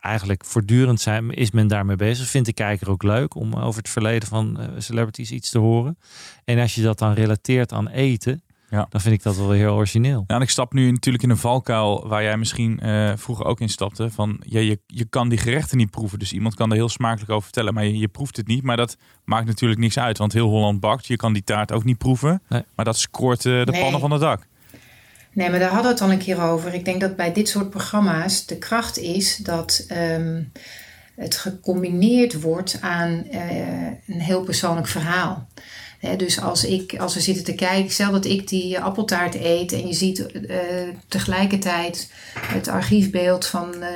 eigenlijk 0.00 0.44
voortdurend 0.44 1.00
zijn, 1.00 1.30
is 1.30 1.50
men 1.50 1.68
daarmee 1.68 1.96
bezig. 1.96 2.26
Vindt 2.26 2.46
de 2.46 2.54
kijker 2.54 2.90
ook 2.90 3.02
leuk 3.02 3.34
om 3.34 3.54
over 3.54 3.78
het 3.78 3.90
verleden 3.90 4.28
van 4.28 4.60
uh, 4.60 4.66
celebrities 4.78 5.30
iets 5.30 5.50
te 5.50 5.58
horen. 5.58 5.98
En 6.44 6.58
als 6.58 6.74
je 6.74 6.82
dat 6.82 6.98
dan 6.98 7.12
relateert 7.12 7.72
aan 7.72 7.88
eten, 7.88 8.42
ja. 8.70 8.86
dan 8.90 9.00
vind 9.00 9.14
ik 9.14 9.22
dat 9.22 9.36
wel 9.36 9.50
heel 9.50 9.74
origineel. 9.74 10.24
Ja, 10.26 10.34
en 10.34 10.40
ik 10.40 10.50
stap 10.50 10.72
nu 10.72 10.90
natuurlijk 10.90 11.24
in 11.24 11.30
een 11.30 11.36
valkuil 11.36 12.08
waar 12.08 12.22
jij 12.22 12.36
misschien 12.36 12.80
vroeger 13.16 13.44
ook 13.44 13.60
in 13.60 13.68
stapte. 13.68 14.10
Van 14.10 14.40
ja, 14.46 14.60
je, 14.60 14.80
je 14.86 15.04
kan 15.04 15.28
die 15.28 15.38
gerechten 15.38 15.76
niet 15.76 15.90
proeven. 15.90 16.18
Dus 16.18 16.32
iemand 16.32 16.54
kan 16.54 16.70
er 16.70 16.76
heel 16.76 16.88
smakelijk 16.88 17.30
over 17.30 17.42
vertellen, 17.42 17.74
maar 17.74 17.84
je, 17.84 17.98
je 17.98 18.08
proeft 18.08 18.36
het 18.36 18.46
niet. 18.46 18.62
Maar 18.62 18.76
dat 18.76 18.96
maakt 19.24 19.46
natuurlijk 19.46 19.80
niks 19.80 19.98
uit, 19.98 20.18
want 20.18 20.32
heel 20.32 20.48
Holland 20.48 20.80
bakt. 20.80 21.06
Je 21.06 21.16
kan 21.16 21.32
die 21.32 21.44
taart 21.44 21.72
ook 21.72 21.84
niet 21.84 21.98
proeven. 21.98 22.42
Nee. 22.48 22.64
Maar 22.74 22.84
dat 22.84 22.98
scoort 22.98 23.42
de 23.42 23.66
nee. 23.70 23.80
pannen 23.80 24.00
van 24.00 24.10
het 24.10 24.20
dak. 24.20 24.48
Nee, 25.32 25.50
maar 25.50 25.58
daar 25.58 25.72
hadden 25.72 25.86
we 25.86 25.98
het 25.98 26.00
al 26.00 26.12
een 26.12 26.18
keer 26.18 26.42
over. 26.42 26.74
Ik 26.74 26.84
denk 26.84 27.00
dat 27.00 27.16
bij 27.16 27.32
dit 27.32 27.48
soort 27.48 27.70
programma's 27.70 28.46
de 28.46 28.58
kracht 28.58 28.98
is 28.98 29.36
dat 29.36 29.86
um, 29.92 30.52
het 31.16 31.36
gecombineerd 31.36 32.40
wordt 32.40 32.78
aan 32.80 33.24
uh, 33.32 33.86
een 34.06 34.20
heel 34.20 34.44
persoonlijk 34.44 34.86
verhaal. 34.86 35.48
Dus 36.16 36.40
als, 36.40 36.64
ik, 36.64 36.98
als 36.98 37.14
we 37.14 37.20
zitten 37.20 37.44
te 37.44 37.54
kijken, 37.54 37.90
stel 37.90 38.12
dat 38.12 38.24
ik 38.24 38.48
die 38.48 38.80
appeltaart 38.80 39.34
eet 39.34 39.72
en 39.72 39.86
je 39.86 39.92
ziet 39.92 40.26
uh, 40.32 40.58
tegelijkertijd 41.08 42.12
het 42.40 42.68
archiefbeeld 42.68 43.46
van 43.46 43.74
uh, 43.80 43.88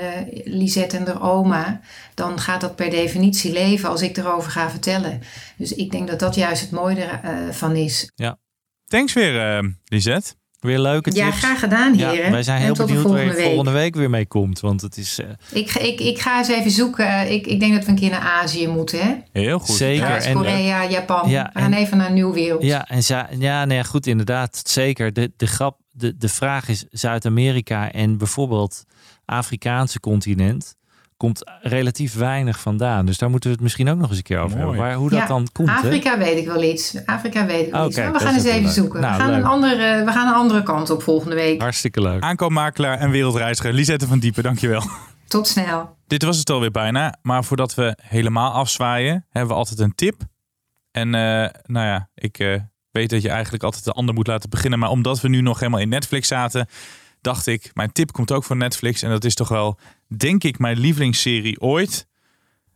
Lisette 0.45 0.97
en 0.97 1.07
haar 1.07 1.23
oma, 1.23 1.81
dan 2.15 2.39
gaat 2.39 2.61
dat 2.61 2.77
per 2.77 2.91
definitie 2.91 3.53
leven 3.53 3.89
als 3.89 4.03
ik 4.03 4.17
erover 4.17 4.51
ga 4.51 4.71
vertellen. 4.71 5.21
Dus 5.57 5.73
ik 5.75 5.91
denk 5.91 6.09
dat 6.09 6.19
dat 6.19 6.35
juist 6.35 6.63
het 6.63 6.71
mooie 6.71 7.05
ervan 7.23 7.77
is. 7.77 8.11
Ja. 8.15 8.39
Thanks 8.85 9.13
weer, 9.13 9.75
Lisette. 9.85 10.35
Weer 10.65 10.79
leuke 10.79 11.11
tips. 11.11 11.25
Ja, 11.25 11.31
graag 11.31 11.59
gedaan, 11.59 11.95
heren. 11.95 12.15
Ja, 12.15 12.31
wij 12.31 12.43
zijn 12.43 12.61
heel 12.61 12.75
benieuwd 12.75 13.03
waar 13.03 13.25
je 13.25 13.43
volgende 13.43 13.71
week 13.71 13.95
weer 13.95 14.11
mee 14.11 14.27
komt. 14.27 14.61
Want 14.61 14.81
het 14.81 14.97
is... 14.97 15.19
Uh... 15.19 15.27
Ik, 15.53 15.75
ik, 15.75 16.01
ik 16.01 16.21
ga 16.21 16.39
eens 16.39 16.49
even 16.49 16.71
zoeken. 16.71 17.33
Ik, 17.33 17.47
ik 17.47 17.61
denk 17.61 17.75
dat 17.75 17.85
we 17.85 17.91
een 17.91 17.99
keer 17.99 18.11
naar 18.11 18.21
Azië 18.43 18.69
moeten. 18.69 18.99
Hè? 18.99 19.15
Heel 19.33 19.59
goed. 19.59 19.77
Zeker. 19.77 20.29
Ja, 20.29 20.33
Korea, 20.33 20.89
Japan. 20.89 21.31
Ja, 21.31 21.51
we 21.53 21.61
gaan 21.61 21.73
en, 21.73 21.79
even 21.79 21.97
naar 21.97 22.07
een 22.07 22.15
nieuwe 22.15 22.35
wereld. 22.35 22.63
Ja, 22.63 22.89
en 22.89 23.03
ja, 23.39 23.65
nee, 23.65 23.85
goed, 23.85 24.07
inderdaad. 24.07 24.63
Zeker. 24.65 25.13
De, 25.13 25.33
de, 25.37 25.47
grap, 25.47 25.79
de, 25.91 26.17
de 26.17 26.29
vraag 26.29 26.69
is 26.69 26.85
Zuid-Amerika 26.91 27.93
en 27.93 28.19
bijvoorbeeld 28.19 28.85
Afrikaanse 29.25 30.01
continent 30.01 30.75
komt 31.17 31.53
relatief 31.61 32.15
weinig 32.15 32.61
vandaan. 32.61 33.07
Dus 33.07 33.19
daar 33.19 33.31
moeten 33.31 33.49
we 33.49 33.55
het 33.55 33.65
misschien 33.65 33.89
ook 33.89 33.99
nog 33.99 34.09
eens 34.09 34.17
een 34.17 34.23
keer 34.23 34.39
over 34.39 34.59
hebben. 34.59 34.77
Waar, 34.77 34.95
hoe 34.95 35.11
dat 35.11 35.29
dan 35.29 35.49
komt. 35.53 35.69
Afrika 35.69 36.11
hè? 36.11 36.19
weet 36.19 36.39
ik 36.39 36.47
wel 36.47 36.63
iets. 36.63 36.97
Afrika 37.07 37.47
weet 37.47 37.67
ik 37.67 37.73
wel 37.73 37.81
oh, 37.81 37.87
iets. 37.87 37.97
Kijk, 37.97 38.13
we 38.13 38.19
gaan 38.19 38.35
eens 38.35 38.45
even 38.45 38.63
leuk. 38.63 38.73
zoeken. 38.73 39.01
Nou, 39.01 39.17
we, 39.17 39.23
gaan 39.23 39.33
een 39.33 39.45
andere, 39.45 40.05
we 40.05 40.13
gaan 40.13 40.27
een 40.27 40.35
andere 40.35 40.63
kant 40.63 40.91
op 40.91 41.03
volgende 41.03 41.35
week. 41.35 41.61
Hartstikke 41.61 42.01
leuk. 42.01 42.23
Aankoopmakelaar 42.23 42.99
en 42.99 43.11
wereldreiziger 43.11 43.73
Lisette 43.73 44.07
van 44.07 44.19
Diepen, 44.19 44.43
dankjewel. 44.43 44.83
Tot 45.29 45.47
snel. 45.49 45.97
Dit 46.07 46.23
was 46.23 46.39
het 46.39 46.51
alweer 46.51 46.71
bijna. 46.71 47.19
Maar 47.23 47.45
voordat 47.45 47.75
we 47.75 47.99
helemaal 48.03 48.53
afzwaaien, 48.53 49.27
hebben 49.31 49.51
we 49.51 49.59
altijd 49.59 49.79
een 49.79 49.95
tip. 49.95 50.23
En 50.91 51.07
uh, 51.07 51.13
nou 51.63 51.87
ja, 51.87 52.09
ik 52.15 52.39
uh, 52.39 52.57
weet 52.91 53.11
dat 53.11 53.23
je 53.23 53.29
eigenlijk 53.29 53.63
altijd 53.63 53.85
de 53.85 53.93
ander 53.93 54.15
moet 54.15 54.27
laten 54.27 54.51
beginnen. 54.51 54.79
Maar 54.79 54.91
omdat 54.91 55.21
we 55.21 55.29
nu 55.29 55.41
nog 55.41 55.59
helemaal 55.59 55.81
in 55.81 55.89
Netflix 55.89 56.29
zaten 56.29 56.67
dacht 57.25 57.47
ik, 57.47 57.71
mijn 57.75 57.93
tip 57.93 58.13
komt 58.13 58.33
ook 58.33 58.45
van 58.45 58.59
Netflix. 58.59 59.03
En 59.03 59.11
dat 59.11 59.25
is 59.25 59.35
toch 59.35 59.49
wel, 59.49 59.79
denk 60.17 60.45
ik, 60.45 60.59
mijn 60.59 60.79
lievelingsserie 60.79 61.61
ooit. 61.61 62.07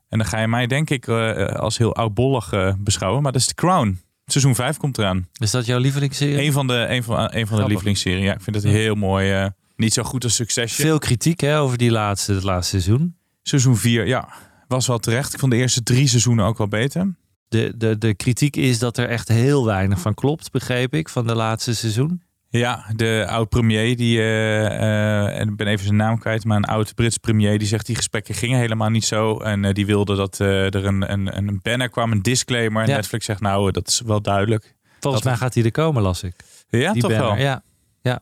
En 0.09 0.19
dan 0.19 0.27
ga 0.27 0.41
je 0.41 0.49
mij, 0.49 0.67
denk 0.67 0.91
ik, 0.91 1.07
uh, 1.07 1.47
als 1.47 1.79
heel 1.79 1.95
oudbollig 1.95 2.53
uh, 2.53 2.73
beschouwen. 2.79 3.23
Maar 3.23 3.33
dat 3.33 3.41
is 3.41 3.47
The 3.47 3.55
Crown. 3.55 4.01
Seizoen 4.27 4.55
5 4.55 4.77
komt 4.77 4.99
eraan. 4.99 5.29
Is 5.39 5.51
dat 5.51 5.67
jouw 5.67 5.79
lievelingsserie? 5.79 6.47
Een 6.47 6.53
van 6.53 6.67
de, 6.67 6.87
een 6.89 7.03
van, 7.03 7.29
een 7.35 7.47
van 7.47 7.57
de 7.59 7.67
lievelingsserie. 7.67 8.23
Ja, 8.23 8.35
ik 8.35 8.41
vind 8.41 8.57
het 8.57 8.65
heel 8.65 8.95
mooi. 8.95 9.43
Uh, 9.43 9.47
niet 9.77 9.93
zo 9.93 10.03
goed 10.03 10.25
als 10.25 10.35
Succession. 10.35 10.87
Veel 10.87 10.99
kritiek 10.99 11.41
hè, 11.41 11.61
over 11.61 11.79
die 11.79 11.91
laatste, 11.91 12.33
het 12.33 12.43
laatste 12.43 12.81
seizoen. 12.81 13.17
Seizoen 13.43 13.77
4, 13.77 14.07
ja. 14.07 14.29
Was 14.69 14.87
wel 14.87 14.99
terecht. 14.99 15.33
Ik 15.33 15.39
vond 15.39 15.53
de 15.53 15.59
eerste 15.59 15.83
drie 15.83 16.09
seizoenen 16.09 16.45
ook 16.45 16.59
wel 16.59 16.69
beter. 16.69 17.15
De, 17.49 17.73
de, 17.77 17.99
de 17.99 18.15
kritiek 18.15 18.57
is 18.57 18.79
dat 18.79 18.97
er 18.97 19.09
echt 19.09 19.29
heel 19.29 19.65
weinig 19.65 20.01
van 20.01 20.15
klopt, 20.15 20.51
begreep 20.51 20.95
ik, 20.95 21.09
van 21.09 21.27
de 21.27 21.35
laatste 21.35 21.75
seizoen. 21.75 22.23
Ja, 22.51 22.85
de 22.97 23.27
oud-premier, 23.29 23.97
die, 23.97 24.19
uh, 24.19 24.25
uh, 24.25 25.39
en 25.39 25.49
ik 25.49 25.57
ben 25.57 25.67
even 25.67 25.85
zijn 25.85 25.97
naam 25.97 26.19
kwijt, 26.19 26.45
maar 26.45 26.57
een 26.57 26.65
oud-Brits 26.65 27.19
premier, 27.19 27.59
die 27.59 27.69
zegt 27.69 27.87
die 27.87 27.97
gesprekken 27.97 28.35
gingen 28.35 28.59
helemaal 28.59 28.89
niet 28.89 29.05
zo. 29.05 29.39
En 29.39 29.65
uh, 29.65 29.73
die 29.73 29.87
wilde 29.87 30.17
dat 30.17 30.39
er 30.39 30.85
een, 30.85 31.13
een, 31.13 31.37
een 31.37 31.61
banner 31.63 31.89
kwam, 31.89 32.13
een 32.13 32.23
disclaimer. 32.23 32.83
En 32.83 32.89
ja. 32.89 32.95
Netflix 32.95 33.25
zegt 33.25 33.41
nou, 33.41 33.71
dat 33.71 33.89
is 33.89 34.01
wel 34.01 34.23
duidelijk. 34.23 34.75
Volgens 35.01 35.23
dat 35.23 35.33
mij 35.33 35.41
gaat 35.43 35.55
hij 35.55 35.65
er 35.65 35.71
komen, 35.71 36.03
las 36.03 36.23
ik. 36.23 36.35
Ja, 36.69 36.93
die 36.93 37.03
toch 37.03 37.11
banner. 37.11 37.29
wel? 37.29 37.37
Ja, 37.45 37.63
ja. 38.03 38.21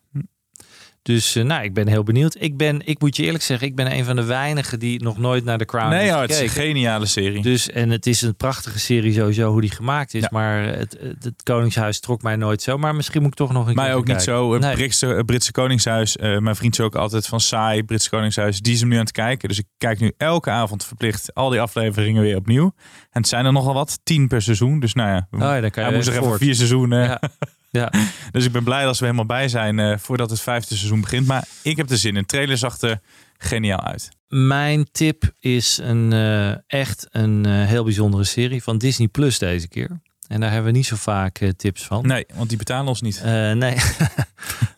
Dus 1.06 1.36
uh, 1.36 1.44
nou, 1.44 1.64
ik 1.64 1.74
ben 1.74 1.88
heel 1.88 2.02
benieuwd. 2.02 2.36
Ik 2.38 2.56
ben, 2.56 2.86
ik 2.86 3.00
moet 3.00 3.16
je 3.16 3.22
eerlijk 3.22 3.44
zeggen, 3.44 3.66
ik 3.66 3.74
ben 3.74 3.92
een 3.92 4.04
van 4.04 4.16
de 4.16 4.24
weinigen 4.24 4.78
die 4.78 5.02
nog 5.02 5.18
nooit 5.18 5.44
naar 5.44 5.58
The 5.58 5.64
Crown 5.64 5.88
nee, 5.88 6.00
heeft 6.00 6.14
oh, 6.14 6.20
het 6.20 6.30
is 6.30 6.40
een 6.40 6.48
geniale 6.48 7.06
serie. 7.06 7.42
Dus, 7.42 7.70
en 7.70 7.90
het 7.90 8.06
is 8.06 8.22
een 8.22 8.36
prachtige 8.36 8.78
serie 8.78 9.12
sowieso 9.12 9.50
hoe 9.50 9.60
die 9.60 9.70
gemaakt 9.70 10.14
is. 10.14 10.22
Ja. 10.22 10.28
Maar 10.30 10.62
het, 10.62 10.96
het, 11.00 11.24
het, 11.24 11.42
Koningshuis 11.42 12.00
trok 12.00 12.22
mij 12.22 12.36
nooit 12.36 12.62
zo. 12.62 12.78
Maar 12.78 12.94
misschien 12.94 13.22
moet 13.22 13.30
ik 13.30 13.36
toch 13.36 13.52
nog 13.52 13.68
een 13.68 13.74
mij 13.74 13.86
keer 13.86 13.94
ook 13.94 14.04
kijken. 14.04 14.14
niet 14.14 14.36
zo. 14.36 14.52
Het 14.52 14.62
nee. 14.62 14.74
Britse, 14.74 15.22
Britse 15.26 15.52
Koningshuis. 15.52 16.16
Uh, 16.16 16.38
mijn 16.38 16.56
vriend 16.56 16.72
is 16.72 16.80
ook 16.80 16.96
altijd 16.96 17.26
van 17.26 17.40
saai. 17.40 17.82
Britse 17.82 18.10
Koningshuis. 18.10 18.60
Die 18.60 18.72
is 18.72 18.80
hem 18.80 18.88
nu 18.88 18.94
aan 18.94 19.00
het 19.00 19.12
kijken. 19.12 19.48
Dus 19.48 19.58
ik 19.58 19.66
kijk 19.78 20.00
nu 20.00 20.12
elke 20.16 20.50
avond 20.50 20.84
verplicht 20.84 21.34
al 21.34 21.50
die 21.50 21.60
afleveringen 21.60 22.22
weer 22.22 22.36
opnieuw. 22.36 22.72
En 23.10 23.20
het 23.20 23.28
zijn 23.28 23.44
er 23.44 23.52
nogal 23.52 23.74
wat. 23.74 23.98
Tien 24.02 24.28
per 24.28 24.42
seizoen. 24.42 24.80
Dus 24.80 24.94
nou 24.94 25.08
ja. 25.08 25.28
Oh, 25.30 25.40
ja 25.40 25.60
dan 25.60 25.70
kan 25.70 25.82
je 25.82 25.88
hij 25.88 25.98
moest 25.98 26.08
er 26.08 26.22
even 26.22 26.38
vier 26.38 26.54
seizoenen. 26.54 27.02
Ja. 27.02 27.20
Ja. 27.70 27.92
Dus 28.32 28.44
ik 28.44 28.52
ben 28.52 28.64
blij 28.64 28.84
dat 28.84 28.98
we 28.98 29.04
helemaal 29.04 29.26
bij 29.26 29.48
zijn 29.48 29.78
uh, 29.78 29.96
voordat 29.98 30.30
het 30.30 30.40
vijfde 30.40 30.76
seizoen 30.76 31.00
begint. 31.00 31.26
Maar 31.26 31.48
ik 31.62 31.76
heb 31.76 31.90
er 31.90 31.98
zin 31.98 32.16
in. 32.16 32.26
Trailer 32.26 32.58
zag 32.58 32.80
er 32.80 33.00
geniaal 33.38 33.80
uit. 33.80 34.08
Mijn 34.28 34.86
tip 34.92 35.32
is 35.40 35.78
een, 35.82 36.12
uh, 36.12 36.50
echt 36.66 37.06
een 37.10 37.46
uh, 37.46 37.66
heel 37.66 37.84
bijzondere 37.84 38.24
serie 38.24 38.62
van 38.62 38.78
Disney 38.78 39.08
Plus 39.08 39.38
deze 39.38 39.68
keer. 39.68 40.00
En 40.28 40.40
daar 40.40 40.50
hebben 40.50 40.72
we 40.72 40.76
niet 40.76 40.86
zo 40.86 40.96
vaak 40.96 41.52
tips 41.56 41.84
van. 41.84 42.06
Nee, 42.06 42.26
want 42.34 42.48
die 42.48 42.58
betalen 42.58 42.88
ons 42.88 43.00
niet. 43.00 43.22
nee. 43.54 43.76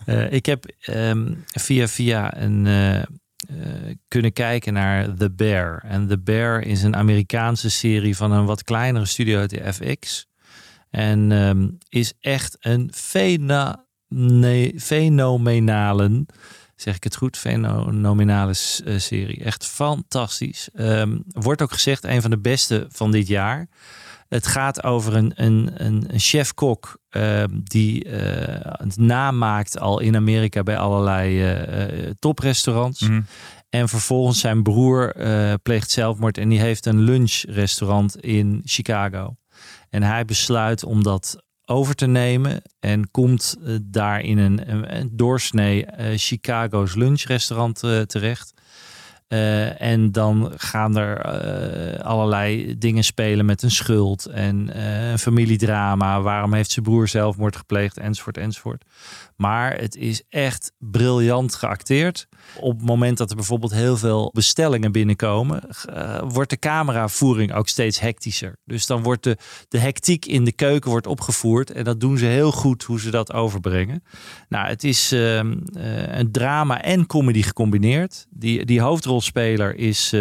ik 0.39 0.47
heb 0.47 0.65
um, 0.87 1.45
via 1.47 1.89
via 1.89 2.37
een, 2.37 2.67
kunnen 4.09 4.33
kijken 4.33 4.73
naar 4.73 5.15
The 5.15 5.31
Bear. 5.31 5.85
En 5.87 6.09
The 6.09 6.19
Bear 6.19 6.63
is 6.63 6.83
een 6.83 6.97
Amerikaanse 6.97 7.71
serie 7.71 8.17
van 8.17 8.33
een 8.33 8.45
wat 8.45 8.63
kleinere 8.63 9.07
studio 9.07 9.39
uit 9.39 9.51
de 9.51 9.73
FX. 9.73 10.28
En 10.91 11.31
um, 11.31 11.79
is 11.89 12.13
echt 12.21 12.57
een 12.61 12.91
fena, 12.95 13.85
nee, 14.09 14.75
fenomenale 14.81 16.27
Zeg 16.81 16.97
ik 16.97 17.05
het 17.05 17.17
goed? 17.17 17.37
Fenomenale 17.37 18.55
uh, 18.85 18.99
serie. 18.99 19.45
Echt 19.45 19.67
fantastisch. 19.67 20.69
Um, 20.75 21.23
wordt 21.27 21.63
ook 21.63 21.73
gezegd 21.73 22.05
een 22.05 22.21
van 22.21 22.31
de 22.31 22.39
beste 22.39 22.87
van 22.91 23.11
dit 23.11 23.27
jaar. 23.27 23.69
Het 24.29 24.47
gaat 24.47 24.83
over 24.83 25.15
een, 25.17 25.33
een, 25.35 25.71
een, 25.75 26.05
een 26.13 26.21
chef-kok 26.21 26.99
uh, 27.11 27.45
die 27.63 28.05
uh, 28.05 28.13
het 28.61 28.97
namaakt 28.97 29.79
al 29.79 30.01
in 30.01 30.17
Amerika 30.17 30.63
bij 30.63 30.79
allerlei 30.79 31.53
uh, 31.53 32.11
toprestaurants. 32.19 33.01
Mm 33.01 33.09
-hmm. 33.09 33.27
En 33.71 33.89
vervolgens 33.89 34.41
zijn 34.41 34.63
broer 34.63 35.15
pleegt 35.63 35.91
zelfmoord 35.91 36.39
en 36.39 36.49
die 36.49 36.61
heeft 36.61 36.87
een 36.87 37.01
lunchrestaurant 37.01 38.21
in 38.21 38.63
Chicago. 38.65 39.37
En 39.91 40.03
hij 40.03 40.25
besluit 40.25 40.85
om 40.85 41.03
dat 41.03 41.43
over 41.65 41.95
te 41.95 42.07
nemen 42.07 42.63
en 42.81 43.11
komt 43.11 43.57
daar 43.83 44.21
in 44.21 44.39
een, 44.39 44.95
een 44.97 45.11
doorsnee 45.13 45.87
Chicago's 46.17 46.95
lunchrestaurant 46.95 47.79
terecht. 48.07 48.58
Uh, 49.29 49.81
en 49.83 50.13
dan 50.13 50.53
gaan 50.57 50.97
er 50.97 51.45
uh, 51.95 52.01
allerlei 52.01 52.79
dingen 52.79 53.05
spelen 53.05 53.47
met 53.47 53.63
een 53.63 53.71
schuld 53.71 54.27
en 54.27 54.71
uh, 54.77 55.11
een 55.11 55.19
familiedrama. 55.19 56.21
Waarom 56.21 56.53
heeft 56.53 56.71
zijn 56.71 56.85
broer 56.85 57.09
zelfmoord 57.09 57.57
gepleegd, 57.57 57.99
enzovoort, 57.99 58.37
enzovoort. 58.39 58.85
Maar 59.37 59.77
het 59.77 59.97
is 59.97 60.23
echt 60.29 60.73
briljant 60.79 61.55
geacteerd. 61.55 62.29
Op 62.61 62.79
het 62.79 62.87
moment 62.87 63.19
dat 63.19 63.31
er 63.31 63.37
bijvoorbeeld 63.37 63.73
heel 63.73 63.97
veel 63.97 64.31
bestellingen 64.35 64.93
binnenkomen, 64.93 65.63
wordt 66.29 66.51
de 66.51 66.59
cameravoering 66.59 67.53
ook 67.55 67.69
steeds 67.69 68.01
hectischer. 68.01 68.57
Dus 68.65 68.87
dan 68.87 69.03
wordt 69.03 69.25
de, 69.25 69.37
de 69.69 69.79
hectiek 69.79 70.27
in 70.27 70.45
de 70.45 70.53
keuken 70.53 70.91
wordt 70.91 71.07
opgevoerd. 71.07 71.71
En 71.71 71.85
dat 71.85 72.01
doen 72.01 72.19
ze 72.19 72.25
heel 72.27 72.53
goed 72.53 72.83
hoe 72.83 73.01
ze 73.01 73.11
dat 73.11 73.33
overbrengen. 73.33 74.03
Nou, 74.49 74.69
het 74.69 74.85
is 74.85 75.13
uh, 75.13 75.37
een 75.37 76.33
drama 76.33 76.83
en 76.83 77.07
comedy 77.07 77.43
gecombineerd. 77.43 78.27
Die, 78.31 78.65
die 78.65 78.81
hoofdrolspeler 79.23 79.77
is 79.77 80.15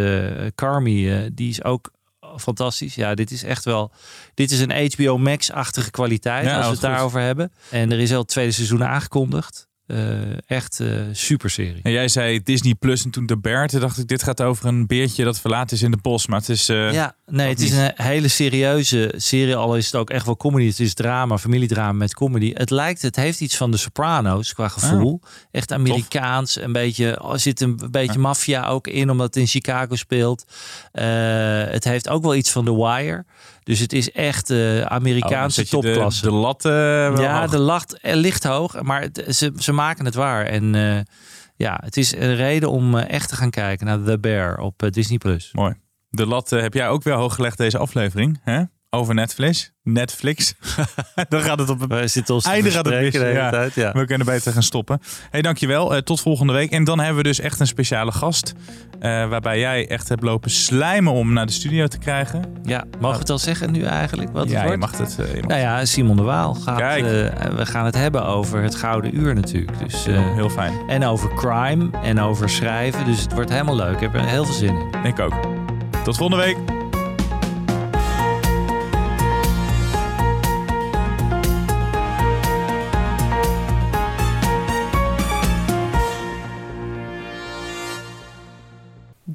Carmi. 0.55 1.29
die 1.33 1.49
is 1.49 1.63
ook 1.63 1.91
fantastisch. 2.38 2.95
Ja, 2.95 3.15
dit 3.15 3.31
is 3.31 3.43
echt 3.43 3.65
wel. 3.65 3.91
Dit 4.33 4.51
is 4.51 4.60
een 4.60 4.91
HBO 4.93 5.17
Max-achtige 5.17 5.91
kwaliteit. 5.91 6.47
als 6.47 6.65
we 6.65 6.71
het 6.71 6.81
daarover 6.81 7.21
hebben. 7.21 7.51
En 7.69 7.91
er 7.91 7.99
is 7.99 8.12
al 8.12 8.19
het 8.19 8.27
tweede 8.27 8.51
seizoen 8.51 8.83
aangekondigd. 8.83 9.67
Uh, 9.88 10.17
echt 10.45 10.80
uh, 10.80 11.02
super 11.12 11.50
serie. 11.50 11.80
En 11.84 11.91
jij 11.91 12.08
zei 12.08 12.43
Disney 12.43 12.73
Plus 12.73 13.04
en 13.04 13.12
toen 13.12 13.26
de 13.26 13.38
Bear. 13.38 13.67
Toen 13.67 13.80
dacht 13.80 13.97
ik, 13.97 14.08
dit 14.08 14.23
gaat 14.23 14.41
over 14.41 14.65
een 14.65 14.88
beertje 14.88 15.23
dat 15.23 15.39
verlaten 15.39 15.78
is 15.78 15.84
in 15.84 15.91
de 15.91 15.97
bos. 16.02 16.28
Maar 16.28 16.39
het 16.39 16.50
is. 16.50 16.69
Uh, 16.69 16.93
ja, 16.93 17.15
nee, 17.26 17.50
het 17.50 17.60
is 17.60 17.71
een 17.71 17.91
hele 17.95 18.28
serieuze 18.28 19.13
serie. 19.17 19.56
Al 19.56 19.76
is 19.76 19.86
het 19.86 19.95
ook 19.95 20.10
echt 20.10 20.26
wel 20.26 20.38
comedy. 20.38 20.67
Het 20.67 20.80
is 20.80 20.93
drama, 20.93 21.38
familiedrama 21.38 21.91
met 21.91 22.13
comedy. 22.13 22.52
Het 22.54 22.69
lijkt, 22.69 23.02
het 23.02 23.15
heeft 23.15 23.41
iets 23.41 23.58
van 23.58 23.71
de 23.71 23.78
Sopranos 23.78 24.54
qua 24.54 24.67
gevoel. 24.67 25.13
Oh, 25.13 25.30
echt 25.52 25.71
Amerikaans. 25.71 26.54
Tof. 26.54 26.63
Een 26.63 26.71
beetje, 26.71 27.23
oh, 27.23 27.36
zit 27.36 27.62
een 27.62 27.80
beetje 27.91 28.13
ja. 28.13 28.19
maffia 28.19 28.67
ook 28.67 28.88
in, 28.88 29.10
omdat 29.10 29.26
het 29.26 29.36
in 29.36 29.47
Chicago 29.47 29.95
speelt. 29.95 30.45
het 30.91 31.84
heeft 31.84 32.10
ook 32.10 32.23
wel 32.23 32.36
iets 32.36 32.52
van 32.52 32.65
The 32.65 32.76
Wire. 32.76 33.26
Dus 33.67 33.80
het 33.80 33.93
is 33.93 34.12
echt 34.12 34.49
uh, 34.49 34.82
Amerikaanse 34.82 35.62
oh, 35.62 35.67
topklasse. 35.67 36.21
De, 36.21 36.30
de 36.30 36.36
lat 36.36 36.65
uh, 36.65 36.71
Ja, 37.17 37.41
hoog. 37.41 37.51
de 37.51 37.58
lat 37.58 37.97
ligt 38.01 38.43
hoog, 38.43 38.82
maar 38.82 39.01
het, 39.01 39.25
ze, 39.30 39.53
ze 39.58 39.71
maken 39.71 40.06
het 40.06 40.15
waar. 40.15 40.45
En 40.45 40.73
uh, 40.73 40.99
ja, 41.56 41.80
het 41.84 41.97
is 41.97 42.15
een 42.15 42.36
reden 42.36 42.71
om 42.71 42.97
echt 42.97 43.30
te 43.30 43.36
gaan 43.36 43.49
kijken 43.49 43.86
naar 43.86 44.03
The 44.03 44.19
Bear 44.19 44.58
op 44.58 44.88
Disney+. 44.89 45.17
Plus. 45.17 45.49
Mooi. 45.53 45.73
De 46.10 46.25
lat 46.25 46.49
heb 46.49 46.73
jij 46.73 46.89
ook 46.89 47.03
weer 47.03 47.13
hoog 47.13 47.36
gelegd 47.36 47.58
deze 47.58 47.77
aflevering, 47.77 48.39
hè? 48.43 48.63
Over 48.97 49.13
Netflix. 49.13 49.71
Netflix. 49.83 50.53
Dan 51.29 51.41
gaat 51.41 51.60
het 51.60 51.69
op 51.69 51.79
het 51.79 51.89
We 51.93 52.07
zitten 52.07 52.33
ons 52.36 52.45
einde 52.45 52.71
gaat 52.71 52.86
het 52.86 52.99
mis. 53.01 53.12
de 53.13 53.19
hele 53.19 53.31
Ja. 53.33 53.49
tijd. 53.49 53.73
Ja. 53.73 53.91
We 53.91 54.05
kunnen 54.05 54.25
beter 54.27 54.53
gaan 54.53 54.63
stoppen. 54.63 54.99
Hey, 55.29 55.41
dankjewel. 55.41 55.93
Uh, 55.95 55.99
tot 56.01 56.21
volgende 56.21 56.53
week. 56.53 56.71
En 56.71 56.83
dan 56.83 56.99
hebben 56.99 57.17
we 57.17 57.23
dus 57.23 57.39
echt 57.39 57.60
een 57.60 57.67
speciale 57.67 58.12
gast. 58.12 58.53
Uh, 59.01 59.01
waarbij 59.29 59.60
jij 59.60 59.88
echt 59.89 60.10
hebt 60.10 60.23
lopen 60.23 60.49
slijmen 60.51 61.13
om 61.13 61.33
naar 61.33 61.45
de 61.45 61.51
studio 61.51 61.88
te 61.88 61.97
krijgen. 61.97 62.43
Ja, 62.63 62.83
mogen 62.99 63.15
we 63.15 63.21
het 63.21 63.29
al 63.29 63.39
zeggen 63.39 63.71
nu 63.71 63.83
eigenlijk? 63.83 64.29
Wat 64.31 64.49
ja, 64.49 64.51
het 64.51 64.60
je 64.62 64.77
wordt? 64.77 64.79
mag 64.79 64.97
het. 64.97 65.17
Uh, 65.19 65.27
je 65.36 65.39
mag 65.41 65.47
Nou 65.49 65.60
ja, 65.62 65.86
Simon 65.86 66.15
de 66.15 66.21
Waal 66.21 66.53
gaat. 66.53 66.77
Kijk. 66.77 67.03
eh, 67.05 67.55
we 67.55 67.65
gaan 67.65 67.86
het 67.86 67.95
hebben 67.95 68.25
over 68.25 68.62
het 68.62 68.75
Gouden 68.75 69.17
Uur 69.19 69.33
natuurlijk. 69.36 69.79
Dus, 69.79 70.07
eh, 70.07 70.33
Heel 70.36 70.49
fijn. 70.49 70.73
en 70.88 71.03
over 71.05 71.33
crime 71.33 71.89
en 72.03 72.19
over 72.19 72.49
schrijven. 72.49 73.05
Dus 73.05 73.21
het 73.21 73.33
wordt 73.33 73.49
helemaal 73.49 73.75
leuk. 73.75 73.93
Ik 73.93 73.99
heb 73.99 74.13
er 74.13 74.25
heel 74.25 74.45
veel 74.45 74.53
zin 74.53 74.75
in. 74.93 75.03
Ik 75.05 75.19
ook. 75.19 75.33
Tot 76.03 76.17
volgende 76.17 76.43
week. 76.43 76.57